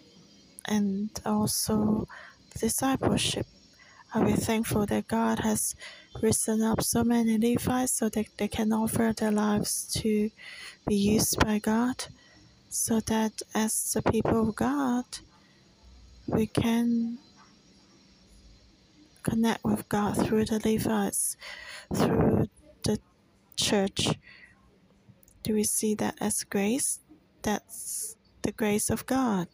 and 0.66 1.10
also 1.26 2.06
discipleship. 2.58 3.46
Are 4.14 4.24
we 4.24 4.34
thankful 4.34 4.86
that 4.86 5.08
God 5.08 5.40
has 5.40 5.74
risen 6.22 6.62
up 6.62 6.82
so 6.82 7.02
many 7.02 7.36
Levites 7.36 7.92
so 7.92 8.08
that 8.10 8.26
they 8.38 8.48
can 8.48 8.72
offer 8.72 9.12
their 9.16 9.32
lives 9.32 9.86
to 10.00 10.30
be 10.86 10.94
used 10.94 11.38
by 11.40 11.58
God? 11.58 12.06
So 12.74 12.98
that 12.98 13.40
as 13.54 13.92
the 13.92 14.02
people 14.02 14.48
of 14.48 14.56
God, 14.56 15.04
we 16.26 16.46
can 16.48 17.18
connect 19.22 19.62
with 19.64 19.88
God 19.88 20.16
through 20.16 20.46
the 20.46 20.60
Levites, 20.64 21.36
through 21.94 22.48
the 22.82 22.98
church. 23.56 24.18
Do 25.44 25.54
we 25.54 25.62
see 25.62 25.94
that 25.94 26.16
as 26.20 26.42
grace? 26.42 26.98
That's 27.42 28.16
the 28.42 28.50
grace 28.50 28.90
of 28.90 29.06
God. 29.06 29.48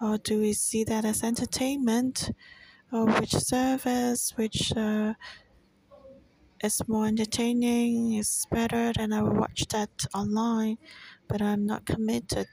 Or 0.00 0.18
do 0.18 0.40
we 0.40 0.54
see 0.54 0.82
that 0.84 1.04
as 1.04 1.22
entertainment? 1.22 2.32
Or 2.92 3.06
which 3.06 3.32
service, 3.32 4.32
which 4.36 4.72
uh, 4.76 5.14
is 6.64 6.82
more 6.88 7.06
entertaining, 7.06 8.14
is 8.14 8.46
better, 8.50 8.92
than 8.96 9.12
I 9.12 9.22
will 9.22 9.34
watch 9.34 9.66
that 9.68 10.06
online, 10.14 10.78
but 11.28 11.42
I'm 11.42 11.66
not 11.66 11.86
committed. 11.86 12.48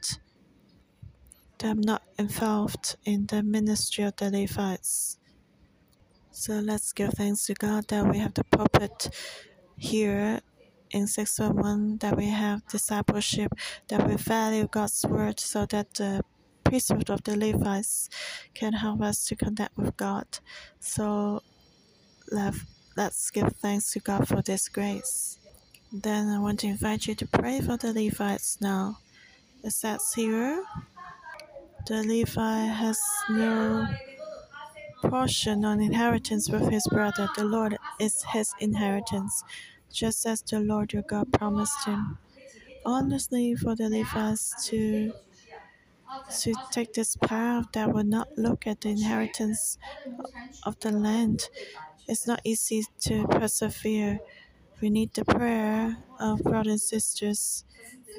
I'm 1.64 1.82
not 1.82 2.04
involved 2.18 2.96
in 3.06 3.28
the 3.28 3.44
ministry 3.44 4.04
of 4.04 4.16
the 4.16 4.32
Levites. 4.32 5.18
So 6.32 6.54
let's 6.54 6.92
give 6.94 7.12
thanks 7.12 7.46
to 7.46 7.54
God 7.54 7.88
that 7.90 8.08
we 8.08 8.18
have 8.18 8.34
the 8.34 8.44
pulpit 8.46 9.10
here 9.78 10.42
in 10.92 11.08
611, 11.08 11.98
that 12.00 12.18
we 12.18 12.28
have 12.30 12.66
discipleship, 12.68 13.54
that 13.90 14.08
we 14.08 14.16
value 14.16 14.68
God's 14.68 15.06
word 15.08 15.40
so 15.40 15.66
that 15.68 15.94
the 15.96 16.24
priesthood 16.64 17.10
of 17.10 17.24
the 17.24 17.38
Levites 17.38 18.10
can 18.54 18.74
help 18.74 19.02
us 19.02 19.26
to 19.26 19.36
connect 19.36 19.78
with 19.78 19.96
God. 19.98 20.26
So 20.80 21.44
let, 22.32 22.56
let's 22.98 23.30
give 23.30 23.54
thanks 23.58 23.92
to 23.92 24.00
God 24.00 24.28
for 24.28 24.42
this 24.42 24.70
grace. 24.70 25.41
Then 25.94 26.28
I 26.30 26.40
want 26.40 26.60
to 26.62 26.68
invite 26.68 27.08
you 27.08 27.16
to 27.16 27.28
pray 27.28 27.62
for 27.62 27.78
the 27.78 27.94
Levites 27.94 28.60
now. 28.60 28.98
It 29.64 29.72
says 29.72 30.14
here, 30.16 30.66
the 31.88 32.04
Levite 32.04 32.70
has 32.72 33.00
no 33.30 33.88
portion 35.04 35.66
on 35.66 35.82
inheritance 35.82 36.50
with 36.50 36.70
his 36.70 36.88
brother. 36.88 37.30
The 37.36 37.44
Lord 37.44 37.78
is 38.00 38.24
his 38.34 38.54
inheritance, 38.60 39.44
just 39.92 40.26
as 40.26 40.42
the 40.42 40.60
Lord 40.60 40.94
your 40.94 41.04
God 41.04 41.32
promised 41.34 41.86
him. 41.86 42.18
Honestly, 42.86 43.56
for 43.56 43.76
the 43.76 43.90
Levites 43.90 44.68
to 44.70 45.14
to 46.42 46.54
take 46.72 46.94
this 46.94 47.16
path 47.16 47.66
that 47.74 47.94
will 47.94 48.04
not 48.04 48.28
look 48.38 48.66
at 48.68 48.82
the 48.82 48.90
inheritance 48.90 49.78
of 50.66 50.80
the 50.80 50.92
land, 50.92 51.50
it's 52.08 52.28
not 52.28 52.42
easy 52.44 52.84
to 53.02 53.28
persevere. 53.28 54.20
We 54.82 54.90
need 54.90 55.14
the 55.14 55.24
prayer 55.26 55.98
of 56.20 56.42
brothers 56.44 56.72
and 56.72 56.82
sisters. 56.82 57.66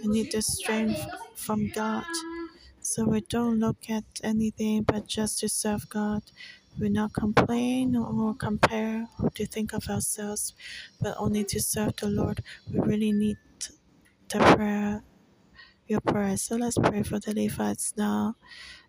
We 0.01 0.09
need 0.09 0.33
the 0.33 0.43
strength 0.43 1.05
from 1.35 1.69
God. 1.75 2.05
So 2.81 3.05
we 3.05 3.21
don't 3.23 3.59
look 3.59 3.91
at 3.91 4.05
anything 4.23 4.85
but 4.85 5.07
just 5.09 5.41
to 5.41 5.49
serve 5.49 5.89
God. 5.89 6.23
We 6.81 6.89
not 6.89 7.13
complain 7.13 7.97
or 7.97 8.35
compare 8.35 9.09
or 9.21 9.31
to 9.31 9.47
think 9.47 9.73
of 9.73 9.89
ourselves, 9.89 10.55
but 11.01 11.17
only 11.19 11.45
to 11.45 11.61
serve 11.61 11.97
the 11.97 12.09
Lord. 12.09 12.43
We 12.73 12.79
really 12.81 13.13
need 13.13 13.39
the 14.29 14.39
prayer, 14.39 15.03
your 15.89 16.01
prayer. 16.01 16.37
So 16.37 16.57
let's 16.57 16.79
pray 16.79 17.03
for 17.03 17.19
the 17.19 17.35
Levites 17.35 17.95
now, 17.97 18.37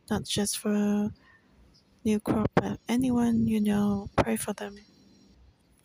not 0.09 0.26
just 0.26 0.57
for 0.59 1.11
New 2.05 2.19
Crop, 2.19 2.51
but 2.55 2.80
anyone 2.89 3.47
you 3.47 3.61
know, 3.61 4.09
pray 4.17 4.38
for 4.38 4.53
them. 4.53 4.78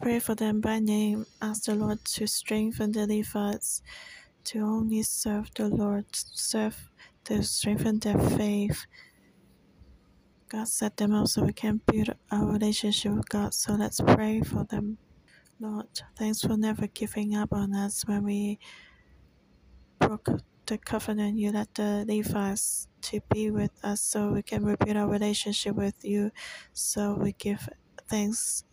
Pray 0.00 0.20
for 0.20 0.36
them 0.36 0.60
by 0.60 0.78
name. 0.78 1.26
Ask 1.42 1.64
the 1.64 1.74
Lord 1.74 2.04
to 2.04 2.26
strengthen 2.28 2.92
the 2.92 3.04
Levites 3.06 3.82
to 4.44 4.60
only 4.60 5.02
serve 5.02 5.50
the 5.56 5.68
Lord, 5.68 6.06
serve 6.12 6.90
to 7.24 7.42
strengthen 7.42 7.98
their 7.98 8.18
faith. 8.18 8.86
God 10.48 10.68
set 10.68 10.96
them 10.96 11.12
up 11.12 11.26
so 11.26 11.42
we 11.42 11.52
can 11.52 11.80
build 11.84 12.14
our 12.30 12.46
relationship 12.46 13.12
with 13.12 13.28
God. 13.28 13.52
So 13.52 13.74
let's 13.74 14.00
pray 14.00 14.40
for 14.40 14.64
them. 14.64 14.98
Lord, 15.58 15.88
thanks 16.16 16.42
for 16.42 16.56
never 16.56 16.86
giving 16.86 17.34
up 17.34 17.52
on 17.52 17.74
us 17.74 18.04
when 18.06 18.22
we 18.22 18.60
broke 19.98 20.28
the 20.66 20.78
covenant. 20.78 21.38
You 21.38 21.50
let 21.50 21.74
the 21.74 22.04
Levites 22.06 22.86
to 23.02 23.20
be 23.34 23.50
with 23.50 23.72
us 23.82 24.00
so 24.00 24.30
we 24.30 24.42
can 24.42 24.64
rebuild 24.64 24.96
our 24.96 25.08
relationship 25.08 25.74
with 25.74 26.04
you. 26.04 26.30
So 26.72 27.18
we 27.20 27.32
give 27.32 27.68
thanks 28.08 28.64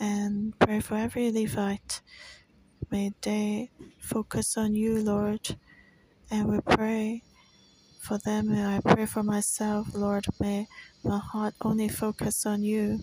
and 0.00 0.58
pray 0.60 0.80
for 0.80 0.96
every 0.96 1.30
Levite. 1.32 2.02
May 2.90 3.12
they 3.22 3.70
focus 4.00 4.56
on 4.56 4.74
you, 4.74 5.02
Lord. 5.02 5.56
And 6.30 6.48
we 6.48 6.60
pray 6.60 7.24
for 8.00 8.18
them. 8.18 8.50
And 8.50 8.66
I 8.66 8.80
pray 8.80 9.06
for 9.06 9.22
myself, 9.22 9.88
Lord. 9.94 10.26
May 10.40 10.68
my 11.04 11.18
heart 11.18 11.54
only 11.62 11.88
focus 11.88 12.46
on 12.46 12.62
you. 12.62 13.00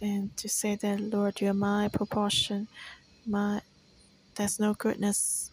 and 0.00 0.36
to 0.38 0.48
say 0.48 0.76
that, 0.76 1.00
Lord, 1.00 1.40
you're 1.42 1.54
my 1.54 1.88
proportion. 1.88 2.68
My 3.26 3.62
there's 4.36 4.60
no 4.60 4.74
goodness 4.74 5.50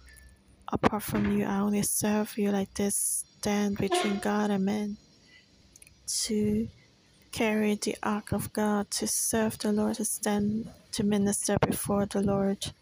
apart 0.71 1.03
from 1.03 1.31
you. 1.37 1.45
I 1.45 1.59
only 1.59 1.83
serve 1.83 2.37
you 2.37 2.51
like 2.51 2.73
this. 2.75 3.25
Stand 3.39 3.77
between 3.77 4.19
God 4.19 4.51
and 4.51 4.65
man 4.65 4.97
to 6.25 6.69
carry 7.31 7.75
the 7.75 7.95
ark 8.03 8.31
of 8.31 8.51
God, 8.53 8.91
to 8.91 9.07
serve 9.07 9.57
the 9.59 9.71
Lord, 9.71 9.95
to 9.95 10.05
stand 10.05 10.69
to 10.91 11.03
minister 11.03 11.57
before 11.65 12.05
the 12.05 12.21
Lord. 12.21 12.73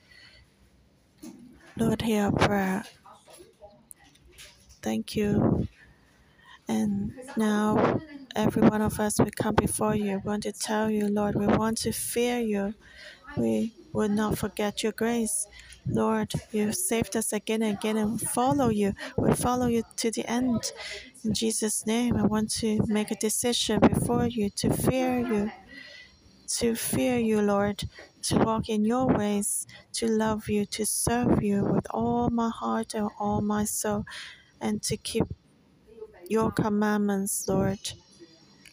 Lord, 1.78 2.02
hear 2.02 2.26
our 2.26 2.32
prayer. 2.32 2.84
Thank 4.82 5.16
you. 5.16 5.68
And 6.68 7.14
now, 7.36 8.02
every 8.36 8.62
one 8.62 8.82
of 8.82 9.00
us, 9.00 9.20
we 9.20 9.32
come 9.32 9.56
before 9.56 9.96
you. 9.96 10.22
We 10.24 10.30
want 10.30 10.44
to 10.44 10.52
tell 10.52 10.90
you, 10.90 11.08
Lord, 11.08 11.36
we 11.36 11.48
want 11.48 11.78
to 11.80 11.92
fear 11.92 12.40
you. 12.40 12.74
We 13.38 13.74
will 13.94 14.10
not 14.10 14.38
forget 14.38 14.84
your 14.84 14.92
grace. 14.92 15.48
Lord, 15.92 16.32
you 16.52 16.72
saved 16.72 17.16
us 17.16 17.34
again 17.34 17.62
and 17.62 17.78
again 17.78 17.98
and 17.98 18.22
follow 18.22 18.70
you. 18.70 18.94
We 19.18 19.34
follow 19.34 19.68
you 19.68 19.84
to 19.98 20.12
the 20.12 20.30
end. 20.30 20.72
In 21.24 21.34
Jesus' 21.34 21.86
name, 21.86 22.16
I 22.16 22.26
want 22.26 22.52
to 22.60 22.80
make 22.88 23.12
a 23.12 23.16
decision 23.16 23.80
before 23.80 24.28
you 24.28 24.50
to 24.52 24.72
fear 24.72 25.20
you, 25.20 25.52
to 26.60 26.76
fear 26.76 27.18
you, 27.18 27.42
Lord, 27.42 27.84
to 28.24 28.38
walk 28.38 28.70
in 28.70 28.86
your 28.86 29.08
ways, 29.08 29.68
to 29.94 30.08
love 30.08 30.48
you, 30.50 30.66
to 30.68 30.86
serve 30.86 31.44
you 31.44 31.64
with 31.64 31.88
all 31.92 32.30
my 32.30 32.50
heart 32.50 32.94
and 32.94 33.10
all 33.20 33.42
my 33.42 33.66
soul, 33.66 34.06
and 34.62 34.82
to 34.84 34.98
keep 34.98 35.26
your 36.28 36.52
commandments, 36.52 37.46
Lord. 37.48 37.94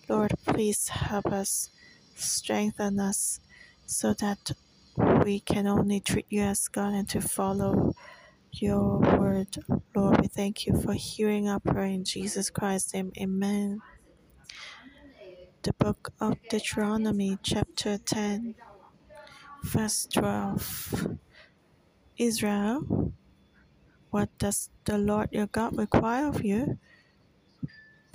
Lord, 0.08 0.32
please 0.46 0.88
help 0.88 1.26
us, 1.26 1.70
strengthen 2.14 3.00
us, 3.00 3.40
so 3.86 4.14
that 4.14 4.52
we 4.96 5.40
can 5.40 5.66
only 5.66 6.00
treat 6.00 6.26
you 6.28 6.42
as 6.42 6.68
God 6.68 6.94
and 6.94 7.08
to 7.10 7.20
follow 7.20 7.94
your 8.52 8.98
word. 9.18 9.56
Lord, 9.94 10.20
we 10.20 10.28
thank 10.28 10.66
you 10.66 10.80
for 10.80 10.94
hearing 10.94 11.48
our 11.48 11.60
prayer 11.60 11.86
in 11.86 12.04
Jesus 12.04 12.50
Christ's 12.50 12.94
name. 12.94 13.12
Amen. 13.20 13.80
The 15.62 15.72
book 15.74 16.12
of 16.20 16.36
Deuteronomy, 16.48 17.38
chapter 17.42 17.98
10, 17.98 18.54
verse 19.64 20.06
12. 20.12 21.18
Israel, 22.18 23.12
what 24.10 24.30
does 24.38 24.70
the 24.84 24.96
Lord 24.96 25.28
your 25.32 25.48
God 25.48 25.76
require 25.76 26.28
of 26.28 26.44
you? 26.44 26.78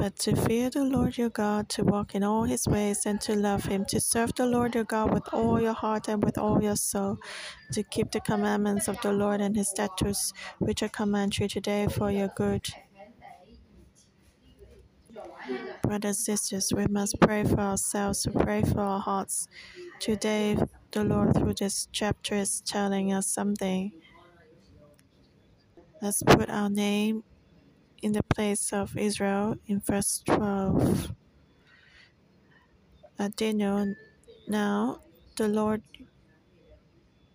But 0.02 0.18
to 0.22 0.36
fear 0.36 0.72
the 0.72 0.84
Lord 0.84 1.16
your 1.20 1.30
God, 1.30 1.70
to 1.70 1.84
walk 1.84 2.16
in 2.16 2.24
all 2.24 2.46
his 2.46 2.66
ways, 2.68 3.06
and 3.06 3.22
to 3.22 3.36
love 3.36 3.66
him, 3.66 3.86
to 3.90 4.00
serve 4.00 4.34
the 4.34 4.48
Lord 4.48 4.74
your 4.74 4.84
God 4.84 5.14
with 5.14 5.32
all 5.32 5.62
your 5.62 5.74
heart 5.74 6.08
and 6.08 6.24
with 6.24 6.40
all 6.40 6.60
your 6.64 6.76
soul, 6.76 7.20
to 7.74 7.84
keep 7.84 8.10
the 8.10 8.20
commandments 8.20 8.88
of 8.88 9.00
the 9.02 9.14
Lord 9.14 9.42
and 9.42 9.56
his 9.56 9.70
statutes, 9.70 10.34
which 10.58 10.82
I 10.82 10.88
command 10.88 11.38
you 11.38 11.48
today 11.48 11.86
for 11.88 12.10
your 12.10 12.30
good. 12.30 12.68
Brothers 15.84 16.18
and 16.18 16.40
sisters, 16.40 16.74
we 16.76 16.88
must 16.88 17.20
pray 17.22 17.44
for 17.44 17.60
ourselves, 17.60 18.24
to 18.24 18.32
pray 18.32 18.64
for 18.64 18.82
our 18.82 19.00
hearts. 19.00 19.48
Today, 20.00 20.58
the 20.94 21.04
Lord, 21.04 21.36
through 21.36 21.54
this 21.60 21.88
chapter, 21.92 22.34
is 22.34 22.62
telling 22.62 23.14
us 23.14 23.28
something. 23.28 23.92
Let's 26.02 26.24
put 26.24 26.50
our 26.50 26.72
name 26.72 27.24
in 28.02 28.14
the 28.14 28.24
place 28.24 28.74
of 28.74 28.98
Israel 28.98 29.56
in 29.68 29.80
verse 29.80 30.24
12. 30.26 31.12
Uh, 33.20 33.30
Daniel, 33.36 33.94
now 34.48 35.00
the 35.38 35.48
Lord, 35.48 35.84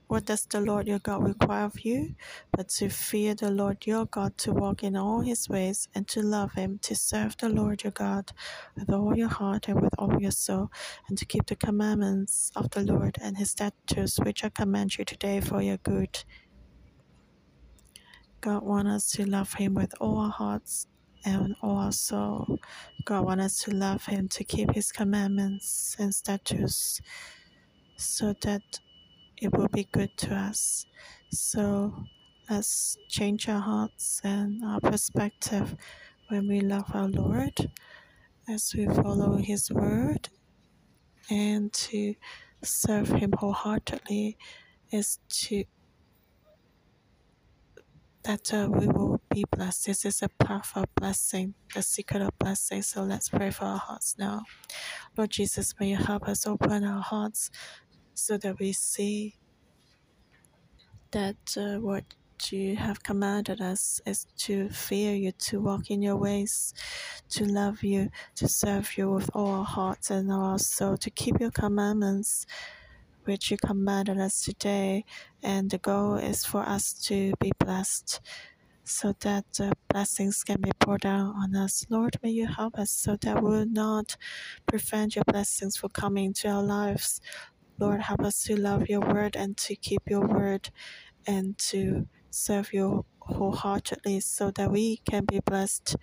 what 0.09 0.25
does 0.25 0.47
the 0.47 0.61
Lord 0.61 0.89
your 0.89 0.99
God 0.99 1.25
require 1.25 1.65
of 1.65 1.81
you? 1.85 2.15
But 2.53 2.69
to 2.71 2.89
fear 2.89 3.35
the 3.35 3.51
Lord 3.51 3.87
your 3.87 4.07
God, 4.07 4.37
to 4.39 4.53
walk 4.53 4.83
in 4.83 4.97
all 4.97 5.21
his 5.21 5.49
ways, 5.49 5.89
and 5.95 6.07
to 6.09 6.23
love 6.23 6.53
him, 6.55 6.79
to 6.83 6.95
serve 6.97 7.37
the 7.37 7.49
Lord 7.49 7.85
your 7.85 7.93
God 7.93 8.33
with 8.77 8.91
all 8.93 9.17
your 9.17 9.29
heart 9.29 9.69
and 9.69 9.81
with 9.81 9.95
all 9.99 10.21
your 10.21 10.33
soul, 10.33 10.71
and 11.09 11.17
to 11.19 11.25
keep 11.25 11.47
the 11.47 11.57
commandments 11.57 12.51
of 12.57 12.71
the 12.71 12.83
Lord 12.83 13.19
and 13.23 13.37
his 13.39 13.51
statutes, 13.53 14.19
which 14.19 14.45
I 14.45 14.49
command 14.49 14.99
you 14.99 15.05
today 15.05 15.41
for 15.41 15.63
your 15.63 15.79
good. 15.79 16.25
God 18.47 18.63
wants 18.63 18.91
us 18.93 19.11
to 19.17 19.29
love 19.29 19.53
him 19.55 19.75
with 19.75 19.93
all 20.01 20.19
our 20.19 20.31
hearts 20.31 20.87
and 21.25 21.57
all 21.63 21.79
our 21.79 21.91
soul. 21.91 22.61
God 23.05 23.25
wants 23.25 23.45
us 23.45 23.65
to 23.65 23.73
love 23.73 24.07
him, 24.07 24.29
to 24.29 24.45
keep 24.45 24.73
his 24.73 24.93
commandments 24.93 25.97
and 25.99 26.15
statutes, 26.15 27.01
so 27.97 28.35
that 28.43 28.63
it 29.43 29.53
will 29.53 29.67
be 29.67 29.89
good 29.91 30.17
to 30.19 30.33
us. 30.33 30.87
So 31.33 31.93
let's 32.49 32.97
change 33.09 33.49
our 33.49 33.59
hearts 33.59 34.21
and 34.23 34.63
our 34.65 34.79
perspective 34.79 35.75
when 36.29 36.47
we 36.47 36.61
love 36.61 36.89
our 36.95 37.09
Lord 37.09 37.73
as 38.49 38.73
we 38.77 38.87
follow 38.87 39.39
His 39.39 39.73
word 39.73 40.29
and 41.29 41.73
to 41.73 42.15
serve 42.63 43.09
Him 43.09 43.33
wholeheartedly 43.33 44.39
is 44.93 45.19
to 45.31 45.65
that 48.27 48.53
uh, 48.53 48.69
we 48.69 48.89
will 48.89 49.21
be 49.31 49.45
blessed. 49.53 49.87
This 49.87 50.05
is 50.05 50.21
a 50.21 50.29
path 50.29 50.73
of 50.75 50.87
blessing, 50.97 51.55
the 51.75 51.83
secret 51.83 52.23
of 52.23 52.37
blessing. 52.41 52.83
So 52.83 53.03
let's 53.03 53.29
pray 53.29 53.51
for 53.51 53.65
our 53.65 53.79
hearts 53.79 54.17
now. 54.19 54.43
Lord 55.17 55.31
Jesus, 55.31 55.75
may 55.79 55.91
you 55.91 55.97
help 55.97 56.29
us 56.29 56.45
open 56.45 56.83
our 56.83 57.01
hearts 57.01 57.51
so 58.15 58.37
that 58.39 58.59
we 58.59 58.73
see 58.73 59.37
that 61.13 61.37
uh, 61.57 61.77
what 61.77 62.03
you 62.51 62.75
have 62.75 63.03
commanded 63.05 63.61
us 63.61 64.01
is 64.05 64.27
to 64.39 64.69
fear 64.71 65.15
you, 65.15 65.31
to 65.33 65.61
walk 65.61 65.91
in 65.91 66.03
your 66.03 66.17
ways, 66.17 66.75
to 67.31 67.45
love 67.45 67.85
you, 67.85 68.11
to 68.35 68.49
serve 68.49 68.99
you 68.99 69.09
with 69.09 69.31
all 69.35 69.49
our 69.49 69.65
hearts 69.65 70.11
and 70.11 70.33
all 70.33 70.45
our 70.45 70.59
soul, 70.59 70.97
to 70.97 71.11
keep 71.11 71.39
your 71.39 71.53
commandments, 71.53 72.45
which 73.27 73.51
you 73.51 73.57
commanded 73.57 74.19
us 74.19 74.43
today. 74.43 75.05
And 75.43 75.71
the 75.71 75.79
goal 75.79 76.17
is 76.17 76.45
for 76.45 76.63
us 76.63 76.93
to 77.05 77.33
be 77.41 77.53
blessed. 77.59 78.21
So 78.85 79.15
that 79.21 79.47
uh, 79.61 79.73
blessings 79.89 80.45
can 80.45 80.61
be 80.61 80.71
poured 80.79 81.01
down 81.01 81.35
on 81.35 81.57
us. 81.57 81.85
Lord, 81.91 82.19
may 82.23 82.31
you 82.31 82.47
help 82.47 82.79
us 82.79 82.93
so 82.93 83.17
that 83.23 83.43
we 83.43 83.51
will 83.51 83.67
not 83.67 84.17
prevent 84.67 85.17
your 85.17 85.25
blessings 85.25 85.77
from 85.77 85.91
coming 85.91 86.33
to 86.35 86.49
our 86.49 86.63
lives. 86.63 87.21
Lord, 87.81 88.03
help 88.03 88.23
us 88.23 88.45
to 88.45 88.57
love 88.57 88.89
your 88.89 89.01
word 89.01 89.35
and 89.35 89.57
to 89.59 89.75
keep 89.75 90.03
your 90.09 90.27
word 90.27 90.71
and 91.27 91.59
to 91.59 92.07
serve 92.31 92.73
you 92.73 93.05
wholeheartedly 93.21 94.21
so 94.21 94.51
that 94.53 94.71
we 94.71 94.99
can 94.99 95.25
be 95.25 95.41
blessed. 95.41 95.97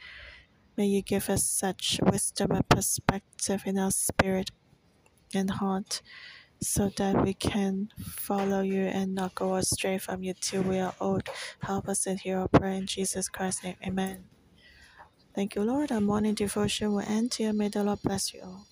May 0.76 0.88
you 0.88 1.02
give 1.02 1.30
us 1.30 1.46
such 1.46 2.00
wisdom 2.04 2.52
and 2.52 2.68
perspective 2.68 3.64
in 3.66 3.78
our 3.78 3.92
spirit 3.92 4.52
and 5.34 5.50
heart 5.50 6.02
so 6.64 6.90
that 6.98 7.24
we 7.26 7.34
can 7.34 7.90
follow 8.00 8.62
you 8.62 8.84
and 8.84 9.16
not 9.16 9.36
go 9.36 9.56
astray 9.56 9.98
from 10.00 10.24
you 10.24 10.34
till 10.40 10.64
we 10.64 10.80
are 10.80 10.96
old. 11.02 11.30
Help 11.62 11.90
us 11.90 12.08
and 12.08 12.20
hear 12.20 12.40
our 12.40 12.48
prayer 12.50 12.74
in 12.74 12.88
Jesus 12.88 13.30
Christ's 13.30 13.64
name. 13.66 13.78
Amen. 13.86 14.26
Thank 15.36 15.56
you, 15.56 15.64
Lord. 15.64 15.92
Our 15.92 16.02
morning 16.02 16.36
devotion 16.36 16.94
will 16.94 17.02
end 17.08 17.34
here. 17.36 17.54
May 17.54 17.70
the 17.70 17.84
Lord 17.84 18.02
bless 18.04 18.34
you 18.34 18.42
all. 18.44 18.62